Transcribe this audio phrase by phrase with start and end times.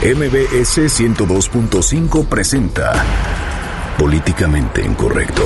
[0.00, 3.04] MBS 102.5 presenta
[3.98, 5.44] Políticamente Incorrecto.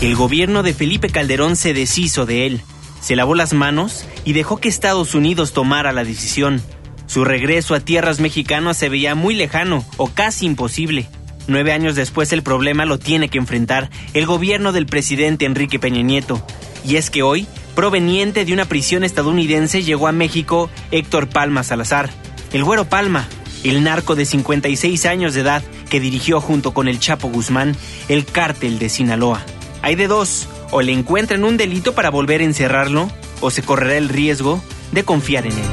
[0.00, 2.60] El gobierno de Felipe Calderón se deshizo de él,
[3.00, 6.62] se lavó las manos y dejó que Estados Unidos tomara la decisión.
[7.06, 11.08] Su regreso a tierras mexicanas se veía muy lejano o casi imposible.
[11.48, 16.02] Nueve años después el problema lo tiene que enfrentar el gobierno del presidente Enrique Peña
[16.02, 16.46] Nieto.
[16.84, 22.10] Y es que hoy proveniente de una prisión estadounidense, llegó a México Héctor Palma Salazar,
[22.52, 23.28] el güero Palma,
[23.64, 27.76] el narco de 56 años de edad que dirigió junto con el Chapo Guzmán
[28.08, 29.42] el cártel de Sinaloa.
[29.82, 33.96] Hay de dos, o le encuentran un delito para volver a encerrarlo, o se correrá
[33.96, 35.64] el riesgo de confiar en él.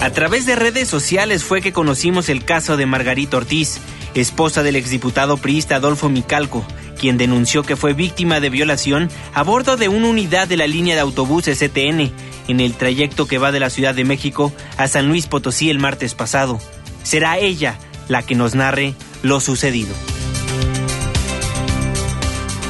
[0.00, 3.80] A través de redes sociales fue que conocimos el caso de Margarita Ortiz,
[4.14, 9.76] esposa del exdiputado priista Adolfo Micalco, quien denunció que fue víctima de violación a bordo
[9.76, 12.12] de una unidad de la línea de autobuses CTN
[12.48, 15.78] en el trayecto que va de la Ciudad de México a San Luis Potosí el
[15.78, 16.58] martes pasado.
[17.02, 19.94] Será ella la que nos narre lo sucedido.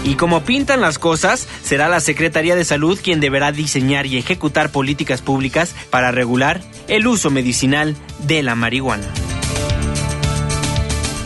[0.05, 4.71] Y como pintan las cosas, será la Secretaría de Salud quien deberá diseñar y ejecutar
[4.71, 9.24] políticas públicas para regular el uso medicinal de la marihuana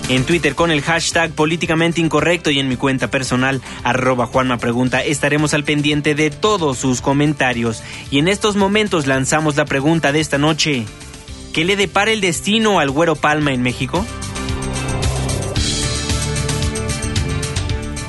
[0.08, 5.02] en Twitter con el hashtag políticamente incorrecto y en mi cuenta personal arroba Juanma Pregunta
[5.04, 7.82] estaremos al pendiente de todos sus comentarios.
[8.10, 10.84] Y en estos momentos lanzamos la pregunta de esta noche.
[11.52, 14.04] ¿Qué le depara el destino al Güero Palma en México?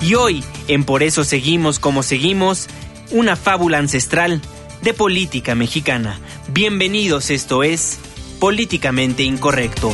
[0.02, 2.68] Y hoy, en Por eso seguimos como seguimos,
[3.12, 4.42] una fábula ancestral
[4.82, 6.20] de política mexicana.
[6.48, 8.00] Bienvenidos, esto es
[8.40, 9.94] Políticamente Incorrecto.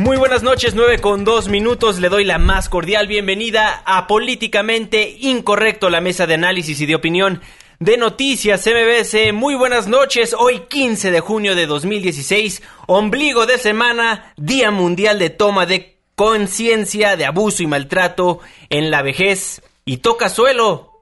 [0.00, 1.98] Muy buenas noches, 9 con 2 minutos.
[1.98, 6.94] Le doy la más cordial bienvenida a Políticamente Incorrecto, la mesa de análisis y de
[6.94, 7.42] opinión
[7.80, 9.34] de Noticias MBS.
[9.34, 10.34] Muy buenas noches.
[10.38, 17.18] Hoy 15 de junio de 2016, ombligo de semana, Día Mundial de Toma de Conciencia
[17.18, 18.40] de Abuso y Maltrato
[18.70, 19.60] en la Vejez.
[19.84, 20.92] Y toca suelo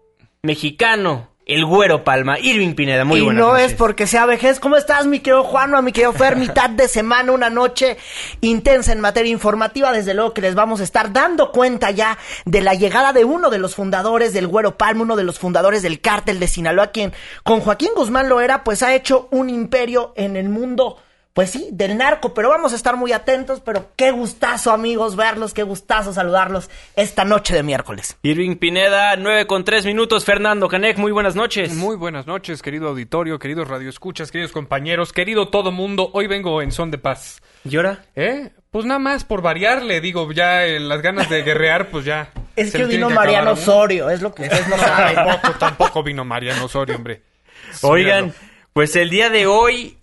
[0.43, 2.39] mexicano el Güero Palma.
[2.39, 4.61] Irving Pineda, muy buenas Y no es porque sea vejez.
[4.61, 6.37] ¿Cómo estás, mi querido Juanma, mi querido Fer?
[6.37, 7.97] Mitad de semana, una noche
[8.43, 9.91] intensa en materia informativa.
[9.93, 13.49] Desde luego que les vamos a estar dando cuenta ya de la llegada de uno
[13.49, 17.15] de los fundadores del Güero Palma, uno de los fundadores del cártel de Sinaloa, quien
[17.43, 20.99] con Joaquín Guzmán Loera, pues ha hecho un imperio en el mundo
[21.33, 25.55] pues sí, del narco, pero vamos a estar muy atentos, pero qué gustazo amigos verlos,
[25.55, 28.17] qué gustazo saludarlos esta noche de miércoles.
[28.23, 31.75] Irving Pineda, 9 con 3 minutos, Fernando Canek, muy buenas noches.
[31.75, 36.73] Muy buenas noches, querido auditorio, queridos radioescuchas, queridos compañeros, querido todo mundo, hoy vengo en
[36.73, 37.41] son de paz.
[37.65, 38.05] ¿Y ahora?
[38.17, 38.51] ¿Eh?
[38.71, 42.31] Pues nada más por variarle, digo, ya las ganas de guerrear, pues ya.
[42.57, 45.15] es que vino Mariano Osorio, es lo que ustedes no saben.
[45.15, 47.23] tampoco, tampoco vino Mariano Osorio, hombre.
[47.83, 48.35] Oigan,
[48.73, 49.98] pues el día de hoy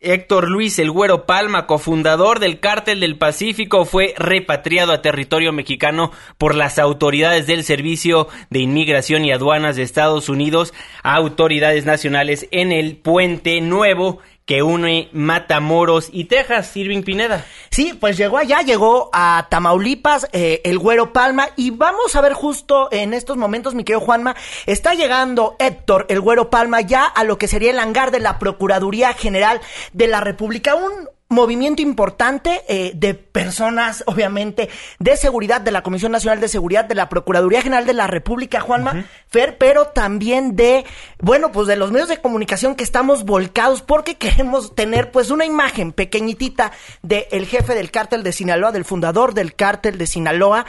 [0.00, 6.12] Héctor Luis El Güero Palma, cofundador del Cártel del Pacífico, fue repatriado a territorio mexicano
[6.36, 10.72] por las autoridades del Servicio de Inmigración y Aduanas de Estados Unidos
[11.02, 17.44] a autoridades nacionales en el Puente Nuevo que une Matamoros y Texas, Irving Pineda.
[17.70, 22.32] Sí, pues llegó allá, llegó a Tamaulipas, eh, el Güero Palma, y vamos a ver
[22.32, 27.24] justo en estos momentos, mi querido Juanma, está llegando Héctor, el Güero Palma, ya a
[27.24, 29.60] lo que sería el hangar de la Procuraduría General
[29.92, 36.12] de la República, un movimiento importante eh, de personas, obviamente, de seguridad, de la Comisión
[36.12, 40.86] Nacional de Seguridad, de la Procuraduría General de la República, Juanma Fer, pero también de,
[41.20, 45.44] bueno, pues de los medios de comunicación que estamos volcados porque queremos tener, pues, una
[45.44, 46.72] imagen pequeñitita
[47.02, 50.64] del jefe del cártel de Sinaloa, del fundador del cártel de Sinaloa,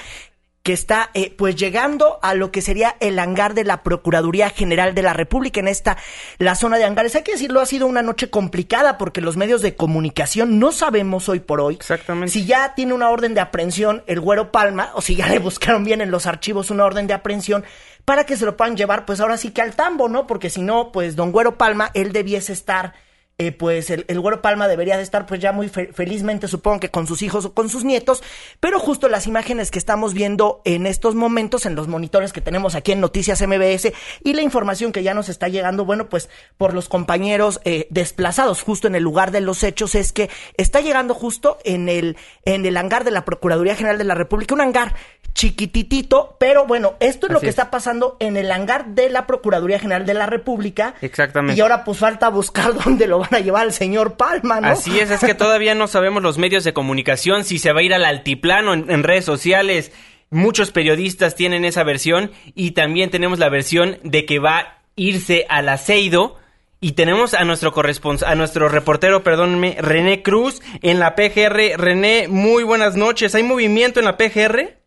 [0.70, 4.94] que está eh, pues llegando a lo que sería el hangar de la Procuraduría General
[4.94, 5.98] de la República en esta
[6.38, 7.16] la zona de hangares.
[7.16, 11.28] Hay que decirlo, ha sido una noche complicada porque los medios de comunicación no sabemos
[11.28, 12.32] hoy por hoy Exactamente.
[12.32, 15.84] si ya tiene una orden de aprehensión el Güero Palma o si ya le buscaron
[15.84, 17.66] bien en los archivos una orden de aprehensión
[18.06, 20.28] para que se lo puedan llevar pues ahora sí que al tambo, ¿no?
[20.28, 22.94] Porque si no, pues don Güero Palma él debiese estar
[23.40, 26.92] eh, pues el, el, Güero Palma debería de estar pues ya muy felizmente, supongo que
[26.92, 28.22] con sus hijos o con sus nietos,
[28.60, 32.76] pero justo las imágenes que estamos viendo en estos momentos en los monitores que tenemos
[32.76, 33.94] aquí en Noticias MBS
[34.26, 38.62] y la información que ya nos está llegando, bueno, pues por los compañeros eh, desplazados
[38.62, 42.66] justo en el lugar de los hechos es que está llegando justo en el, en
[42.66, 44.96] el hangar de la Procuraduría General de la República, un hangar
[45.40, 49.80] chiquititito, pero bueno, esto es lo que está pasando en el hangar de la Procuraduría
[49.80, 50.96] General de la República.
[51.00, 51.58] Exactamente.
[51.58, 54.68] Y ahora pues falta buscar dónde lo van a llevar el señor Palma, ¿no?
[54.68, 57.84] Así es, es que todavía no sabemos los medios de comunicación, si se va a
[57.84, 59.94] ir al altiplano en, redes sociales.
[60.30, 65.46] Muchos periodistas tienen esa versión y también tenemos la versión de que va a irse
[65.48, 66.36] al aceido.
[66.82, 71.78] Y tenemos a nuestro corresponsal, a nuestro reportero, perdónme, René Cruz en la PGR.
[71.78, 73.36] René, muy buenas noches.
[73.36, 74.79] ¿Hay movimiento en la PGR?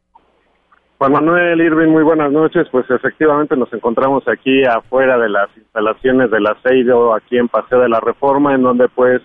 [1.03, 2.69] Juan Manuel Irving, muy buenas noches.
[2.71, 7.89] Pues efectivamente nos encontramos aquí afuera de las instalaciones del aceido, aquí en Paseo de
[7.89, 9.21] la Reforma, en donde pues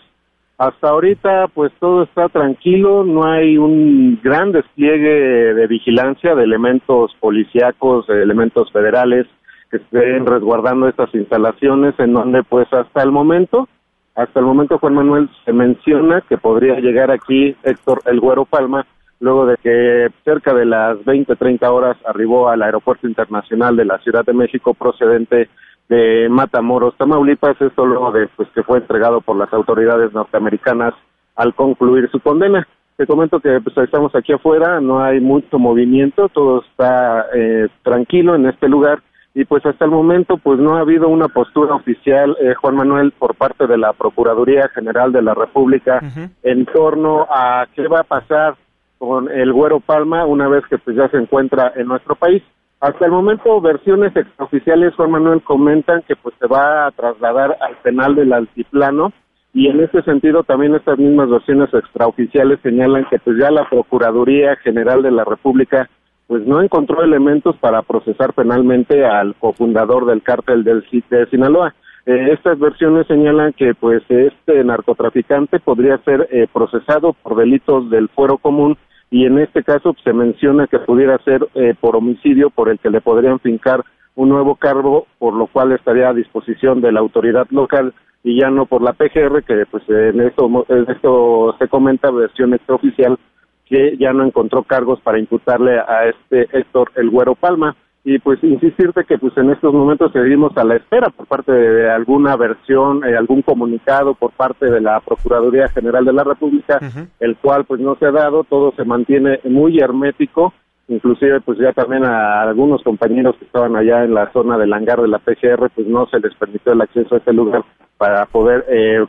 [0.57, 7.15] hasta ahorita pues todo está tranquilo, no hay un gran despliegue de vigilancia de elementos
[7.19, 9.27] policíacos, de elementos federales
[9.69, 13.69] que estén resguardando estas instalaciones, en donde pues hasta el momento,
[14.15, 18.87] hasta el momento Juan Manuel se menciona que podría llegar aquí Héctor El Güero Palma,
[19.19, 23.97] luego de que cerca de las 20, 30 horas arribó al Aeropuerto Internacional de la
[23.99, 25.49] Ciudad de México procedente
[25.89, 30.93] de Matamoros, Tamaulipas, esto luego de pues, que fue entregado por las autoridades norteamericanas
[31.35, 32.67] al concluir su condena.
[32.97, 38.35] Te comento que pues, estamos aquí afuera, no hay mucho movimiento, todo está eh, tranquilo
[38.35, 39.01] en este lugar
[39.33, 43.11] y pues hasta el momento pues no ha habido una postura oficial, eh, Juan Manuel,
[43.11, 46.01] por parte de la Procuraduría General de la República
[46.41, 48.55] en torno a qué va a pasar
[48.97, 52.43] con el Güero Palma una vez que pues ya se encuentra en nuestro país.
[52.79, 57.75] Hasta el momento, versiones extraoficiales, Juan Manuel, comentan que pues se va a trasladar al
[57.77, 59.11] penal del altiplano
[59.53, 64.55] y en ese sentido también estas mismas versiones extraoficiales señalan que pues ya la Procuraduría
[64.57, 65.89] General de la República
[66.27, 71.73] pues no encontró elementos para procesar penalmente al cofundador del cártel del de Sinaloa.
[72.07, 78.07] Eh, estas versiones señalan que pues este narcotraficante podría ser eh, procesado por delitos del
[78.07, 78.77] fuero común
[79.11, 82.91] y en este caso se menciona que pudiera ser eh, por homicidio por el que
[82.91, 83.83] le podrían fincar
[84.15, 87.93] un nuevo cargo, por lo cual estaría a disposición de la autoridad local
[88.23, 92.53] y ya no por la PGR, que pues en esto, en esto se comenta versión
[92.53, 93.19] extraoficial
[93.65, 97.75] que ya no encontró cargos para imputarle a este Héctor El Güero Palma
[98.09, 101.91] y pues insistirte que pues en estos momentos seguimos a la espera por parte de
[101.91, 106.79] alguna versión, eh, algún comunicado por parte de la Procuraduría General de la República,
[107.19, 110.53] el cual pues no se ha dado, todo se mantiene muy hermético,
[110.87, 115.01] inclusive pues ya también a algunos compañeros que estaban allá en la zona del hangar
[115.01, 117.65] de la PGR pues no se les permitió el acceso a este lugar
[117.97, 119.05] para poder eh,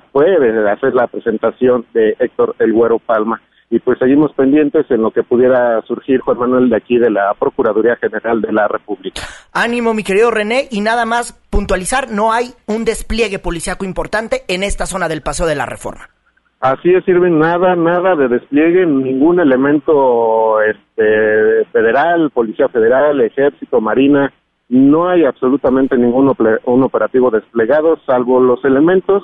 [0.72, 3.40] hacer la presentación de Héctor El Güero Palma
[3.70, 7.35] y pues seguimos pendientes en lo que pudiera surgir, Juan Manuel, de aquí de la
[7.38, 9.23] Procuraduría General de la República.
[9.53, 14.62] Ánimo, mi querido René, y nada más puntualizar, no hay un despliegue policiaco importante en
[14.62, 16.09] esta zona del Paseo de la Reforma.
[16.61, 24.32] Así es, sirven nada, nada de despliegue, ningún elemento este, federal, Policía Federal, Ejército, Marina,
[24.69, 26.35] no hay absolutamente ningún
[26.65, 29.23] un operativo desplegado, salvo los elementos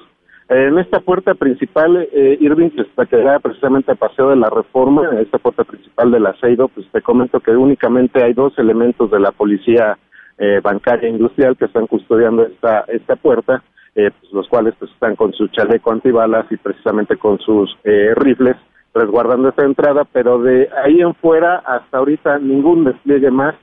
[0.48, 5.08] en esta puerta principal, eh, Irving, que está queda precisamente a Paseo de la Reforma,
[5.20, 9.32] esta puerta principal del aceido, pues te comento que únicamente hay dos elementos de la
[9.32, 9.98] policía
[10.38, 13.62] eh, bancaria industrial que están custodiando esta, esta puerta,
[13.94, 18.12] eh, pues los cuales pues están con su chaleco antibalas y precisamente con sus eh,
[18.16, 18.56] rifles
[18.92, 23.54] resguardando esta entrada, pero de ahí en fuera hasta ahorita ningún despliegue más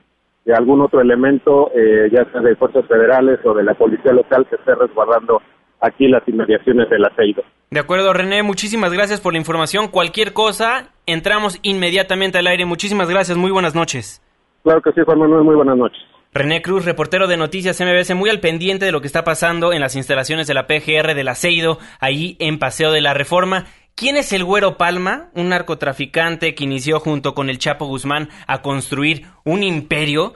[0.44, 4.46] de algún otro elemento, eh, ya sea de fuerzas federales o de la policía local
[4.48, 5.40] que esté resguardando
[5.82, 7.42] aquí las inmediaciones del aceido.
[7.70, 9.88] De acuerdo, René, muchísimas gracias por la información.
[9.88, 12.64] Cualquier cosa, entramos inmediatamente al aire.
[12.64, 14.22] Muchísimas gracias, muy buenas noches.
[14.62, 16.00] Claro que sí, Juan Manuel, muy buenas noches.
[16.34, 19.80] René Cruz, reportero de Noticias MBS, muy al pendiente de lo que está pasando en
[19.80, 23.66] las instalaciones de la PGR del Aceido, ahí en Paseo de la Reforma.
[23.94, 25.28] ¿Quién es el Güero Palma?
[25.34, 30.32] Un narcotraficante que inició junto con el Chapo Guzmán a construir un imperio.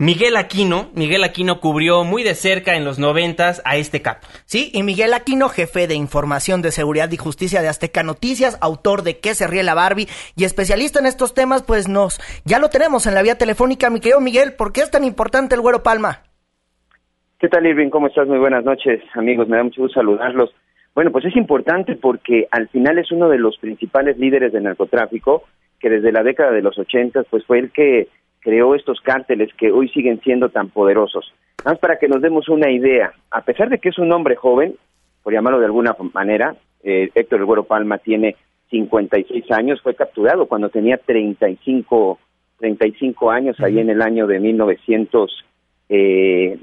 [0.00, 4.26] Miguel Aquino, Miguel Aquino cubrió muy de cerca en los noventas a este capo.
[4.44, 9.02] Sí, y Miguel Aquino, jefe de información de seguridad y justicia de Azteca Noticias, autor
[9.02, 10.08] de ¿Qué se ríe la Barbie?
[10.36, 14.00] y especialista en estos temas, pues nos, ya lo tenemos en la vía telefónica, mi
[14.00, 16.24] querido Miguel, ¿por qué es tan importante el Güero Palma?
[17.38, 17.90] ¿Qué tal, Irving?
[17.90, 18.26] ¿Cómo estás?
[18.26, 20.52] Muy buenas noches, amigos, me da mucho gusto saludarlos.
[20.96, 25.44] Bueno, pues es importante porque al final es uno de los principales líderes del narcotráfico,
[25.78, 28.08] que desde la década de los ochentas, pues fue el que
[28.44, 31.32] creó estos cárteles que hoy siguen siendo tan poderosos.
[31.64, 34.74] Más para que nos demos una idea, a pesar de que es un hombre joven,
[35.24, 36.54] por llamarlo de alguna manera.
[36.84, 38.36] Eh, Héctor El Güero Palma tiene
[38.70, 42.18] 56 años, fue capturado cuando tenía 35,
[42.58, 45.26] 35 años, ahí en el año de 1995.
[45.88, 46.58] Eh,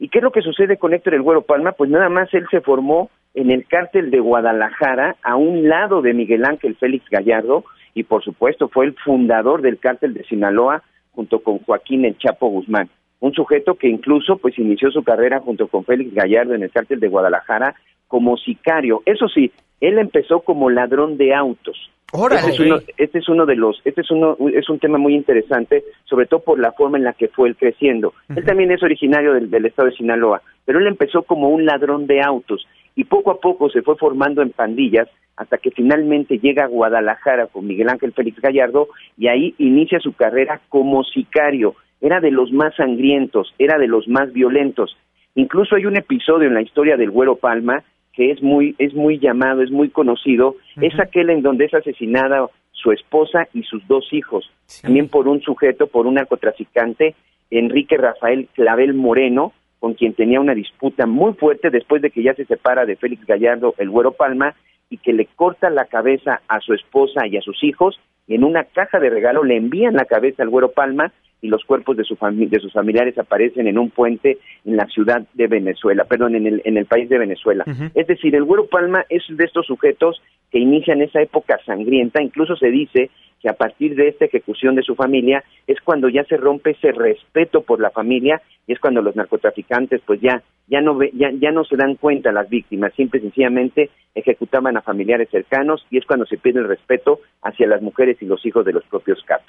[0.00, 1.70] ¿Y qué es lo que sucede con Héctor El Güero Palma?
[1.72, 6.12] Pues nada más él se formó en el cártel de Guadalajara, a un lado de
[6.12, 10.82] Miguel Ángel Félix Gallardo, y por supuesto fue el fundador del cártel de Sinaloa
[11.12, 12.88] junto con Joaquín El Chapo Guzmán
[13.22, 16.98] un sujeto que incluso pues inició su carrera junto con Félix Gallardo en el cártel
[16.98, 17.76] de Guadalajara
[18.08, 19.00] como sicario.
[19.06, 21.88] Eso sí, él empezó como ladrón de autos.
[22.12, 25.14] Este es, uno, este es uno de los, este es uno, es un tema muy
[25.14, 28.12] interesante, sobre todo por la forma en la que fue él creciendo.
[28.36, 32.06] Él también es originario del, del, estado de Sinaloa, pero él empezó como un ladrón
[32.06, 36.64] de autos y poco a poco se fue formando en pandillas hasta que finalmente llega
[36.64, 42.20] a Guadalajara con Miguel Ángel Félix Gallardo y ahí inicia su carrera como sicario era
[42.20, 44.96] de los más sangrientos, era de los más violentos.
[45.36, 49.18] Incluso hay un episodio en la historia del Güero Palma que es muy, es muy
[49.18, 54.12] llamado, es muy conocido, es aquel en donde es asesinada su esposa y sus dos
[54.12, 54.50] hijos,
[54.82, 57.14] también por un sujeto, por un narcotraficante,
[57.50, 62.34] Enrique Rafael Clavel Moreno, con quien tenía una disputa muy fuerte después de que ya
[62.34, 64.54] se separa de Félix Gallardo, el Güero Palma,
[64.90, 68.44] y que le corta la cabeza a su esposa y a sus hijos, y en
[68.44, 71.12] una caja de regalo le envían la cabeza al Güero Palma,
[71.42, 75.26] y los cuerpos de, su de sus familiares aparecen en un puente en la ciudad
[75.34, 77.64] de Venezuela, perdón, en el, en el país de Venezuela.
[77.94, 80.22] Es decir, el Güero Palma es de estos sujetos
[80.52, 83.10] que inician esa época sangrienta, incluso se dice
[83.42, 86.92] que a partir de esta ejecución de su familia es cuando ya se rompe ese
[86.92, 91.50] respeto por la familia y es cuando los narcotraficantes pues ya ya no ya, ya
[91.50, 96.06] no se dan cuenta las víctimas, simple y sencillamente ejecutaban a familiares cercanos y es
[96.06, 99.46] cuando se pierde el respeto hacia las mujeres y los hijos de los propios capos.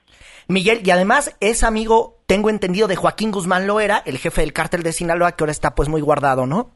[0.47, 4.81] Miguel, y además es amigo, tengo entendido, de Joaquín Guzmán Loera, el jefe del cártel
[4.83, 6.71] de Sinaloa, que ahora está pues muy guardado, ¿no?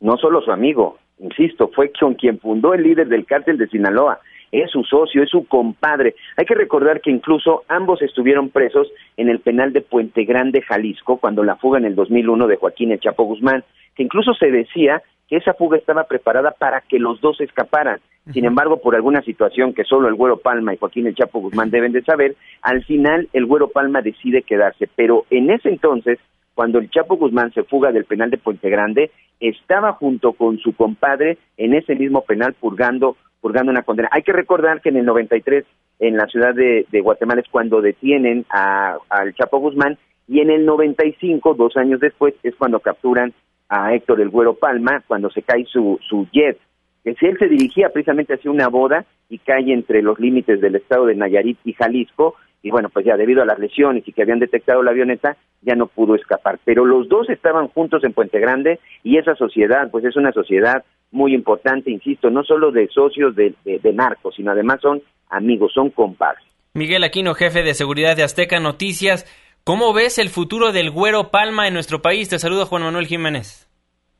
[0.00, 4.20] No solo su amigo, insisto, fue con quien fundó el líder del cártel de Sinaloa
[4.52, 6.14] es su socio, es su compadre.
[6.36, 11.18] Hay que recordar que incluso ambos estuvieron presos en el penal de Puente Grande, Jalisco,
[11.18, 15.02] cuando la fuga en el 2001 de Joaquín El Chapo Guzmán, que incluso se decía
[15.28, 18.00] que esa fuga estaba preparada para que los dos escaparan.
[18.32, 21.70] Sin embargo, por alguna situación que solo el Güero Palma y Joaquín El Chapo Guzmán
[21.70, 24.88] deben de saber, al final el Güero Palma decide quedarse.
[24.96, 26.18] Pero en ese entonces,
[26.54, 30.74] cuando el Chapo Guzmán se fuga del penal de Puente Grande, estaba junto con su
[30.74, 34.08] compadre en ese mismo penal purgando purgando una condena.
[34.10, 35.64] Hay que recordar que en el 93
[36.00, 41.54] en la ciudad de, Guatemala es cuando detienen al Chapo Guzmán y en el 95,
[41.54, 43.32] dos años después, es cuando capturan
[43.68, 46.58] a Héctor el Güero Palma, cuando se cae su, su jet,
[47.04, 51.06] si él se dirigía precisamente hacia una boda y cae entre los límites del estado
[51.06, 54.40] de Nayarit y Jalisco, y bueno, pues ya debido a las lesiones y que habían
[54.40, 56.58] detectado la avioneta, ya no pudo escapar.
[56.64, 60.82] Pero los dos estaban juntos en Puente Grande y esa sociedad, pues es una sociedad
[61.10, 63.54] muy importante, insisto, no solo de socios de,
[63.94, 66.44] narcos, sino además son amigos, son compadres.
[66.74, 69.24] Miguel Aquino, jefe de seguridad de Azteca Noticias.
[69.64, 72.28] ¿Cómo ves el futuro del Güero Palma en nuestro país?
[72.28, 73.66] Te saludo Juan Manuel Jiménez.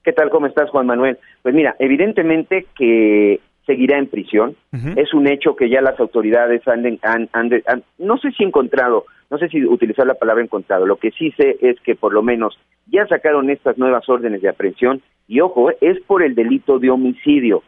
[0.02, 0.30] ¿Qué tal?
[0.30, 1.18] ¿Cómo estás, Juan Manuel?
[1.42, 4.56] Pues mira, evidentemente que seguirá en prisión.
[4.96, 7.28] Es un hecho que ya las autoridades han, han,
[7.98, 11.56] no sé si encontrado, no sé si utilizar la palabra encontrado, lo que sí sé
[11.60, 16.00] es que por lo menos ya sacaron estas nuevas órdenes de aprehensión y ojo, es
[16.02, 17.62] por el delito de homicidio.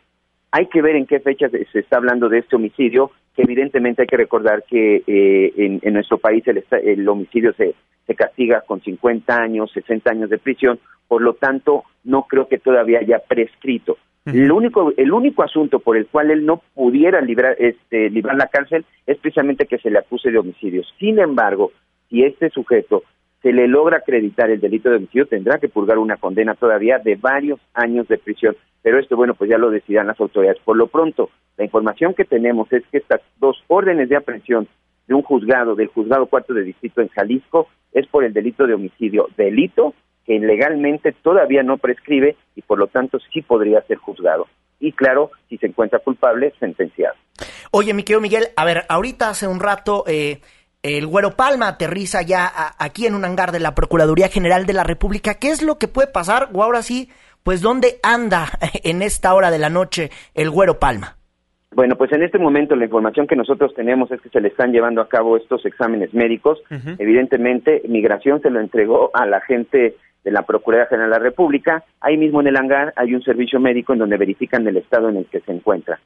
[0.51, 4.09] Hay que ver en qué fecha se está hablando de este homicidio, que evidentemente hay
[4.09, 7.75] que recordar que eh, en, nuestro país el, el homicidio se,
[8.07, 12.59] se castiga con 50 años, 60 años de prisión, por lo tanto no creo que
[12.59, 13.99] todavía haya prescrito.
[14.33, 18.49] El único, el único asunto por el cual él no pudiera librar, este, librar la
[18.49, 20.83] cárcel es precisamente que se le acuse de homicidio.
[20.99, 21.73] Sin embargo,
[22.09, 23.03] si este sujeto
[23.43, 27.17] se le logra acreditar el delito de homicidio, tendrá que purgar una condena todavía de
[27.17, 28.57] varios años de prisión.
[28.83, 30.61] Pero esto, bueno, pues ya lo decidirán las autoridades.
[30.65, 34.69] Por lo pronto, la información que tenemos es que estas dos órdenes de aprehensión
[35.07, 38.75] de un juzgado, del juzgado cuarto de distrito en Jalisco, es por el delito de
[38.75, 39.29] homicidio.
[39.37, 39.95] Delito
[40.29, 44.47] que legalmente todavía no prescribe y por lo tanto sí podría ser juzgado.
[44.79, 47.17] Y claro, si se encuentra culpable, sentenciado.
[47.71, 50.41] Oye, mi querido Miguel, a ver, ahorita hace un rato eh,
[50.83, 52.47] el Güero Palma aterriza ya
[52.79, 55.35] aquí en un hangar de la Procuraduría General de la República.
[55.41, 56.51] ¿Qué es lo que puede pasar?
[56.53, 57.09] O ahora sí,
[57.43, 58.49] pues ¿dónde anda
[58.85, 61.17] en esta hora de la noche el Güero Palma?
[61.75, 64.73] Bueno, pues en este momento la información que nosotros tenemos es que se le están
[64.73, 66.61] llevando a cabo estos exámenes médicos.
[66.99, 71.85] Evidentemente, Migración se lo entregó a la gente de la Procuraduría General de la República.
[72.01, 75.17] Ahí mismo en el hangar hay un servicio médico en donde verifican el estado en
[75.17, 75.99] el que se encuentra.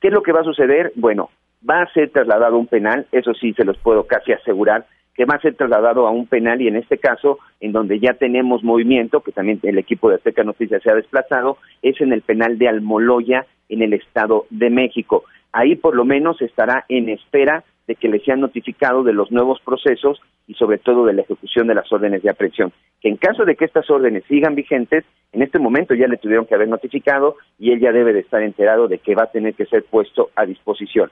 [0.00, 0.92] ¿Qué es lo que va a suceder?
[0.96, 1.30] Bueno,
[1.68, 5.24] va a ser trasladado a un penal, eso sí se los puedo casi asegurar, que
[5.24, 8.64] va a ser trasladado a un penal y en este caso, en donde ya tenemos
[8.64, 12.56] movimiento, que también el equipo de Azteca Noticias se ha desplazado, es en el penal
[12.58, 15.24] de Almoloya, en el Estado de México.
[15.52, 19.58] Ahí por lo menos estará en espera de que le sean notificado de los nuevos
[19.64, 22.72] procesos y sobre todo de la ejecución de las órdenes de aprehensión.
[23.00, 26.46] Que en caso de que estas órdenes sigan vigentes, en este momento ya le tuvieron
[26.46, 29.54] que haber notificado y él ya debe de estar enterado de que va a tener
[29.54, 31.10] que ser puesto a disposición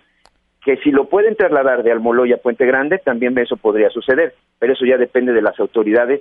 [0.64, 4.75] que si lo pueden trasladar de Almoloya a Puente Grande, también eso podría suceder, pero
[4.75, 6.20] eso ya depende de las autoridades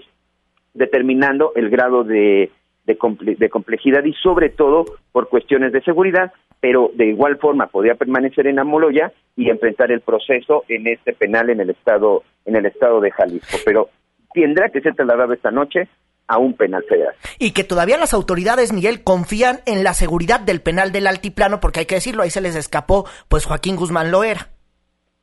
[0.74, 2.50] determinando el grado de,
[2.86, 8.48] de, complejidad y sobre todo por cuestiones de seguridad, pero de igual forma podría permanecer
[8.48, 13.02] en Almoloya y enfrentar el proceso en este penal en el estado en el estado
[13.02, 13.90] de Jalisco, pero
[14.34, 15.88] tendrá que ser trasladado esta noche
[16.28, 17.16] a un penal federal.
[17.40, 21.82] Y que todavía las autoridades, Miguel, confían en la seguridad del penal del altiplano, porque
[21.82, 24.50] hay que decirlo, ahí se les escapó, pues Joaquín Guzmán Loera.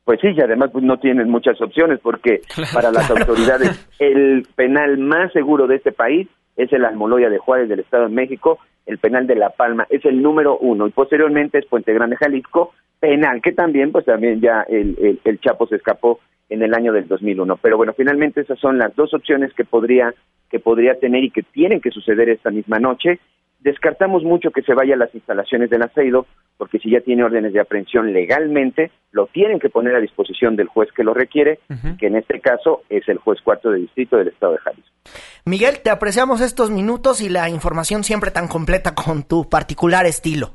[0.05, 2.41] Pues sí, y además pues, no tienen muchas opciones, porque
[2.73, 7.69] para las autoridades el penal más seguro de este país es el Almoloya de Juárez
[7.69, 11.59] del Estado de México, el penal de La Palma es el número uno, y posteriormente
[11.59, 16.21] es Puente Grande, Jalisco, penal, que también, pues también ya el, el Chapo se escapó
[16.49, 17.57] en el año del 2001.
[17.59, 20.15] Pero bueno, finalmente esas son las dos opciones que podría
[20.51, 23.19] que podría tener y que tienen que suceder esta misma noche.
[23.65, 26.27] Descartamos mucho que se vaya a las instalaciones del aceido,
[26.59, 30.69] porque si ya tiene órdenes de aprehensión legalmente, lo tienen que poner a disposición del
[30.69, 31.61] juez que lo requiere,
[31.99, 34.91] que en este caso es el juez cuarto de distrito del estado de Jalisco.
[35.47, 40.51] Miguel, te apreciamos estos minutos y la información siempre tan completa con tu particular estilo.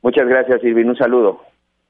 [0.00, 0.88] Muchas gracias, Irvin.
[0.88, 1.42] Un saludo.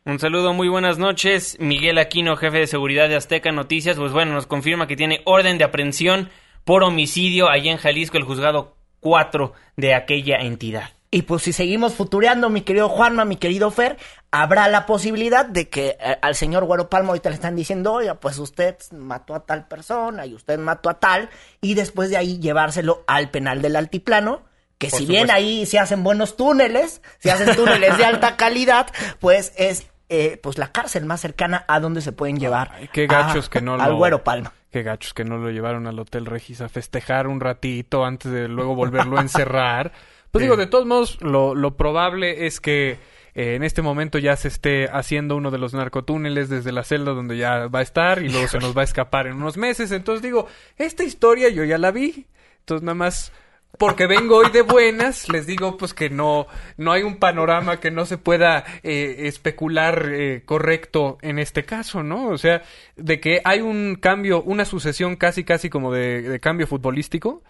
[0.07, 1.57] Un saludo, muy buenas noches.
[1.61, 5.57] Miguel Aquino, jefe de seguridad de Azteca Noticias, pues bueno, nos confirma que tiene orden
[5.57, 6.31] de aprehensión
[6.65, 10.91] por homicidio allá en Jalisco, el juzgado 4 de aquella entidad.
[11.11, 13.97] Y pues si seguimos futureando, mi querido Juanma, mi querido Fer,
[14.31, 18.17] habrá la posibilidad de que eh, al señor Güero Palma ahorita le están diciendo, oiga,
[18.17, 22.39] pues usted mató a tal persona y usted mató a tal, y después de ahí
[22.39, 24.43] llevárselo al penal del altiplano,
[24.79, 28.89] que si bien ahí se hacen buenos túneles, se hacen túneles de alta calidad,
[29.21, 33.49] pues es eh, pues la cárcel más cercana a donde se pueden llevar qué gachos
[33.49, 34.53] que no al Güero Palma.
[34.71, 38.49] Qué gachos que no lo llevaron al Hotel Regis a festejar un ratito antes de
[38.49, 39.93] luego volverlo a encerrar.
[40.33, 42.99] Pues digo, de todos modos, lo, lo probable es que
[43.37, 47.13] eh, en este momento ya se esté haciendo uno de los narcotúneles desde la celda
[47.13, 49.93] donde ya va a estar y luego se nos va a escapar en unos meses.
[49.93, 52.27] Entonces digo, esta historia yo ya la vi.
[52.61, 53.33] Entonces nada más
[53.79, 57.91] porque vengo hoy de buenas, les digo pues que no, no hay un panorama que
[57.91, 62.29] no se pueda eh, especular eh, correcto en este caso, ¿no?
[62.29, 62.63] O sea,
[62.97, 67.43] de que hay un cambio, una sucesión casi casi como de, cambio futbolístico,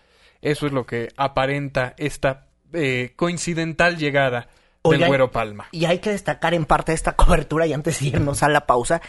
[0.43, 4.49] eso es lo que aparenta esta eh, coincidental llegada
[4.85, 5.69] del Güero Palma.
[5.73, 8.67] Y hay que destacar en parte de esta cobertura, y antes de irnos a la
[8.67, 9.01] pausa,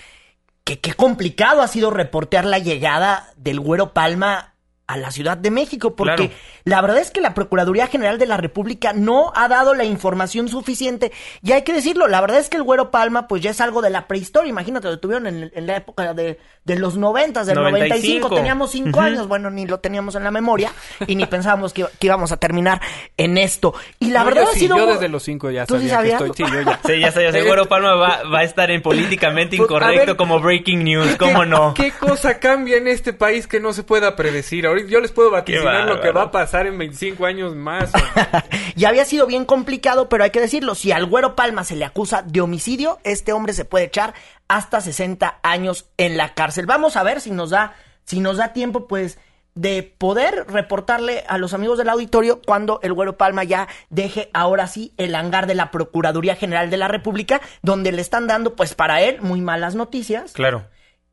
[0.63, 4.55] que qué complicado ha sido reportear la llegada del Güero Palma
[4.87, 6.31] a la Ciudad de México, porque
[6.63, 10.47] la verdad es que la Procuraduría General de la República no ha dado la información
[10.47, 11.11] suficiente.
[11.43, 13.81] Y hay que decirlo, la verdad es que el Güero Palma, pues ya es algo
[13.81, 14.49] de la prehistoria.
[14.49, 18.29] Imagínate, lo tuvieron en, la época de, de los noventas, del 95.
[18.29, 20.71] Teníamos cinco años, bueno, ni lo teníamos en la memoria
[21.05, 22.81] y ni pensábamos que, íbamos a terminar
[23.17, 23.73] en esto.
[23.99, 24.77] Y la verdad ha sido.
[24.77, 26.31] Yo desde los cinco ya sabía que estoy.
[26.33, 26.79] Sí, yo ya.
[26.85, 27.29] sí, ya sabía.
[27.29, 31.43] El Güero Palma va, va, a estar en políticamente pues, incorrecto como breaking news, ¿cómo
[31.43, 31.73] no?
[31.73, 34.65] ¿Qué cosa cambia en este país que no se pueda predecir?
[34.87, 37.91] Yo les puedo vaticinar lo que va a pasar en 25 años más.
[38.75, 41.85] ya había sido bien complicado, pero hay que decirlo, si al Güero Palma se le
[41.85, 44.13] acusa de homicidio, este hombre se puede echar
[44.47, 46.65] hasta 60 años en la cárcel.
[46.65, 49.19] Vamos a ver si nos da si nos da tiempo pues
[49.57, 54.67] de poder reportarle a los amigos del auditorio cuando el Güero Palma ya deje ahora
[54.67, 58.75] sí el hangar de la Procuraduría General de la República, donde le están dando, pues
[58.75, 60.33] para él, muy malas noticias.
[60.33, 60.67] Claro.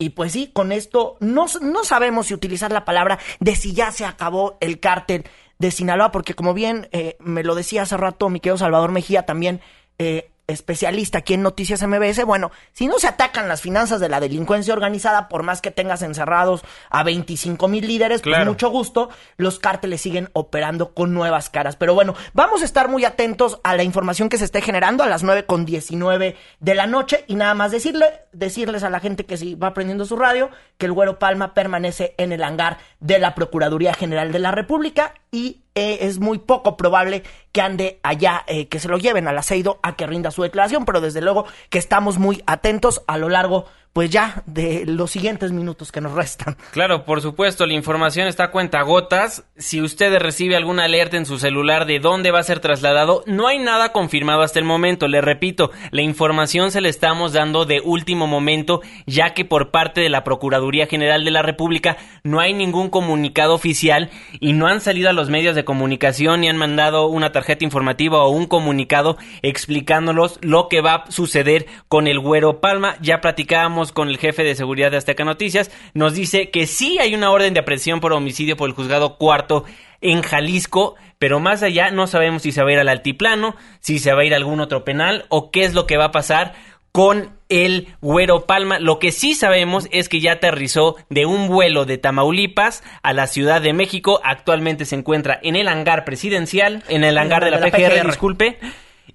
[0.05, 3.91] Y pues sí, con esto no, no sabemos si utilizar la palabra de si ya
[3.91, 5.25] se acabó el cártel
[5.59, 9.25] de Sinaloa, porque como bien eh, me lo decía hace rato mi querido Salvador Mejía,
[9.25, 9.63] también
[9.99, 14.21] eh, especialista aquí en Noticias MBS, bueno, si no se atacan las finanzas de la
[14.21, 19.59] delincuencia organizada, por más que tengas encerrados a 25 mil líderes, pues mucho gusto, los
[19.59, 21.77] cárteles siguen operando con nuevas caras.
[21.77, 25.09] Pero bueno, vamos a estar muy atentos a la información que se esté generando a
[25.09, 29.27] las 9 con 19 de la noche y nada más decirle, decirles a la gente
[29.27, 33.19] que si va prendiendo su radio, que el Güero Palma permanece en el hangar de
[33.19, 38.45] la Procuraduría General de la República y eh, es muy poco probable que ande allá,
[38.47, 41.45] eh, que se lo lleven al aceido a que rinda su declaración, pero desde luego
[41.71, 46.13] que estamos muy atentos a lo largo pues ya, de los siguientes minutos que nos
[46.13, 46.57] restan.
[46.73, 49.45] Claro, por supuesto, la información está a cuenta gotas.
[49.57, 53.47] Si usted recibe alguna alerta en su celular de dónde va a ser trasladado, no
[53.47, 55.07] hay nada confirmado hasta el momento.
[55.07, 60.01] Le repito, la información se le estamos dando de último momento, ya que por parte
[60.01, 64.81] de la Procuraduría General de la República no hay ningún comunicado oficial y no han
[64.81, 69.19] salido a los medios de comunicación ni han mandado una tarjeta informativa o un comunicado
[69.43, 72.97] explicándolos lo que va a suceder con el Güero Palma.
[73.01, 77.15] Ya platicábamos con el jefe de seguridad de Azteca Noticias, nos dice que sí hay
[77.15, 79.65] una orden de aprehensión por homicidio por el juzgado cuarto
[80.01, 83.99] en Jalisco, pero más allá no sabemos si se va a ir al altiplano, si
[83.99, 86.13] se va a ir a algún otro penal o qué es lo que va a
[86.13, 86.55] pasar
[86.93, 88.79] con el Güero Palma.
[88.79, 93.27] Lo que sí sabemos es que ya aterrizó de un vuelo de Tamaulipas a la
[93.27, 94.21] Ciudad de México.
[94.23, 98.61] Actualmente se encuentra en el hangar presidencial, en el hangar de la, PGR, disculpe.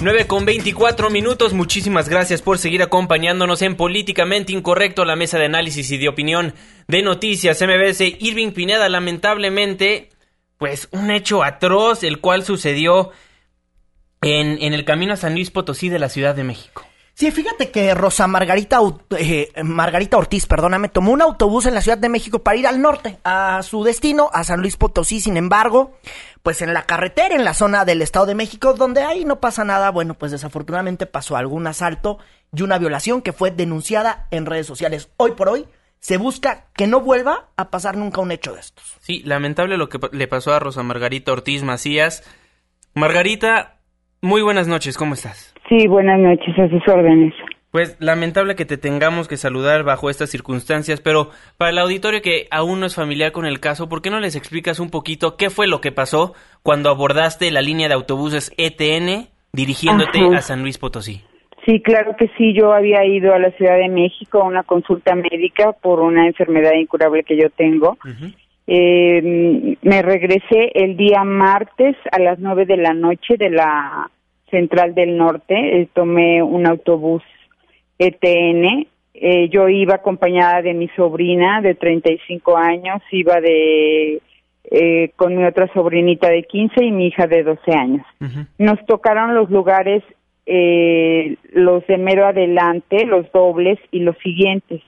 [0.00, 1.52] 9 con 24 minutos.
[1.54, 6.54] Muchísimas gracias por seguir acompañándonos en Políticamente Incorrecto, la mesa de análisis y de opinión
[6.86, 8.00] de noticias MBS.
[8.20, 10.10] Irving Pineda, lamentablemente,
[10.56, 13.10] pues un hecho atroz, el cual sucedió
[14.22, 16.84] en, en el camino a San Luis Potosí de la Ciudad de México.
[17.18, 18.78] Sí, fíjate que Rosa Margarita,
[19.18, 22.80] eh, Margarita Ortiz, perdóname, tomó un autobús en la Ciudad de México para ir al
[22.80, 25.18] norte, a su destino, a San Luis Potosí.
[25.18, 25.98] Sin embargo,
[26.48, 29.66] pues en la carretera, en la zona del Estado de México, donde ahí no pasa
[29.66, 32.16] nada, bueno, pues desafortunadamente pasó algún asalto
[32.56, 35.12] y una violación que fue denunciada en redes sociales.
[35.18, 35.66] Hoy por hoy
[35.98, 38.96] se busca que no vuelva a pasar nunca un hecho de estos.
[39.00, 42.24] Sí, lamentable lo que le pasó a Rosa Margarita Ortiz Macías.
[42.94, 43.80] Margarita,
[44.22, 45.52] muy buenas noches, ¿cómo estás?
[45.68, 47.34] Sí, buenas noches, a sus órdenes.
[47.70, 52.46] Pues lamentable que te tengamos que saludar bajo estas circunstancias, pero para el auditorio que
[52.50, 55.50] aún no es familiar con el caso, ¿por qué no les explicas un poquito qué
[55.50, 60.78] fue lo que pasó cuando abordaste la línea de autobuses ETN dirigiéndote a San Luis
[60.78, 61.22] Potosí?
[61.66, 62.54] Sí, claro que sí.
[62.54, 66.72] Yo había ido a la Ciudad de México a una consulta médica por una enfermedad
[66.72, 67.98] incurable que yo tengo.
[68.66, 74.10] eh, me regresé el día martes a las nueve de la noche de la
[74.50, 77.22] Central del Norte, eh, tomé un autobús
[77.98, 84.22] ETN, eh, yo iba acompañada de mi sobrina de 35 años, iba de
[84.70, 88.06] eh, con mi otra sobrinita de 15 y mi hija de 12 años.
[88.58, 90.04] Nos tocaron los lugares,
[90.46, 94.82] eh, los de mero adelante, los dobles y los siguientes.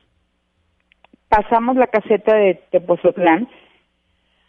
[1.28, 3.48] Pasamos la caseta de Tepozotlán,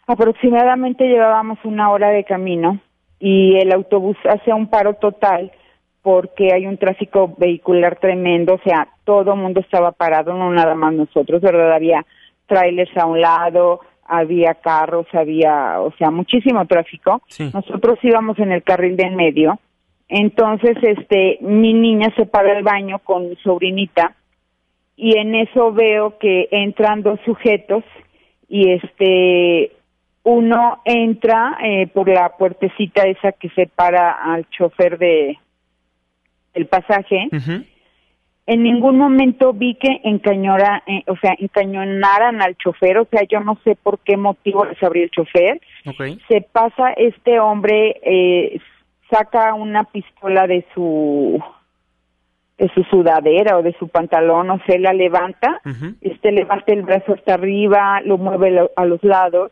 [0.06, 2.80] aproximadamente llevábamos una hora de camino
[3.18, 5.50] y el autobús hace un paro total
[6.02, 10.74] porque hay un tráfico vehicular tremendo, o sea, todo el mundo estaba parado, no nada
[10.74, 11.72] más nosotros, ¿verdad?
[11.72, 12.04] Había
[12.46, 17.22] trailers a un lado, había carros, había, o sea, muchísimo tráfico.
[17.54, 19.58] Nosotros íbamos en el carril de en medio.
[20.08, 24.14] Entonces, este, mi niña se para al baño con mi sobrinita
[24.96, 27.84] y en eso veo que entran dos sujetos
[28.48, 29.72] y este
[30.24, 35.38] uno entra eh, por la puertecita esa que separa al chofer de
[36.54, 37.28] el pasaje
[38.46, 43.40] en ningún momento vi que encañora, eh, o sea, encañonaran al chofer, o sea, yo
[43.40, 45.60] no sé por qué motivo les abrió el chofer.
[46.28, 48.60] Se pasa este hombre, eh,
[49.10, 51.42] saca una pistola de su
[52.58, 55.60] de su sudadera o de su pantalón, o sea, la levanta,
[56.00, 59.50] este levanta el brazo hasta arriba, lo mueve a los lados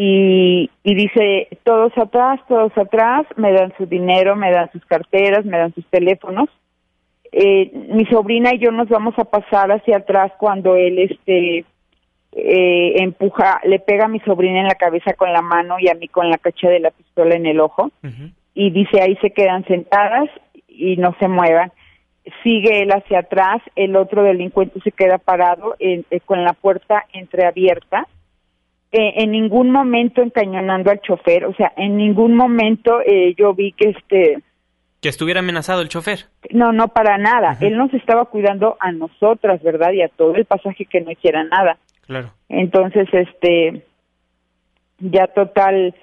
[0.00, 5.44] y, y dice, todos atrás, todos atrás, me dan su dinero, me dan sus carteras,
[5.44, 6.48] me dan sus teléfonos
[7.32, 11.64] eh, mi sobrina y yo nos vamos a pasar hacia atrás cuando él este
[12.32, 15.94] eh, empuja, le pega a mi sobrina en la cabeza con la mano y a
[15.94, 17.90] mí con la cacha de la pistola en el ojo
[18.54, 20.28] y dice ahí se quedan sentadas
[20.68, 21.72] y no se muevan.
[22.42, 28.06] Sigue él hacia atrás, el otro delincuente se queda parado eh, con la puerta entreabierta.
[28.90, 33.00] En ningún momento encañonando al chofer, o sea, en ningún momento
[33.36, 34.42] yo vi que este
[35.00, 36.26] que estuviera amenazado el chofer.
[36.50, 37.56] No, no para nada.
[37.60, 39.92] Él nos estaba cuidando a nosotras, ¿verdad?
[39.92, 41.78] Y a todo el pasaje que no hiciera nada.
[42.06, 42.32] Claro.
[42.48, 43.84] Entonces, este,
[44.98, 45.94] ya total,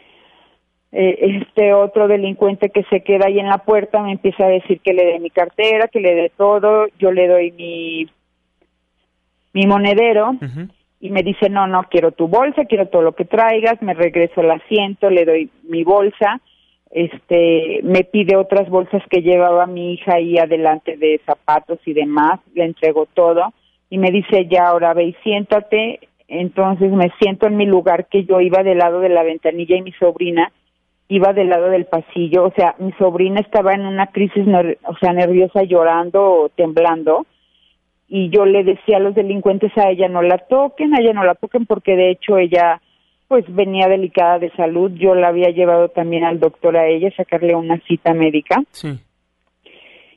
[0.94, 4.80] eh, este otro delincuente que se queda ahí en la puerta me empieza a decir
[4.80, 6.88] que le dé mi cartera, que le dé todo.
[6.98, 8.10] Yo le doy mi,
[9.52, 10.38] mi monedero.
[11.06, 14.42] Y me dice, no, no, quiero tu bolsa, quiero todo lo que traigas, me regreso
[14.42, 16.42] al asiento, le doy mi bolsa,
[16.90, 22.40] este me pide otras bolsas que llevaba mi hija ahí adelante de zapatos y demás,
[22.56, 23.54] le entrego todo
[23.92, 28.24] y me dice ya ahora ve y siéntate, entonces me siento en mi lugar que
[28.24, 30.52] yo iba del lado de la ventanilla y mi sobrina
[31.08, 34.44] iba del lado del pasillo, o sea, mi sobrina estaba en una crisis,
[34.88, 37.28] o sea, nerviosa, llorando temblando,
[38.08, 41.24] y yo le decía a los delincuentes a ella no la toquen, a ella no
[41.24, 42.82] la toquen porque de hecho ella
[43.28, 44.92] pues venía delicada de salud.
[44.96, 48.64] Yo la había llevado también al doctor a ella, sacarle una cita médica.
[48.70, 49.00] Sí.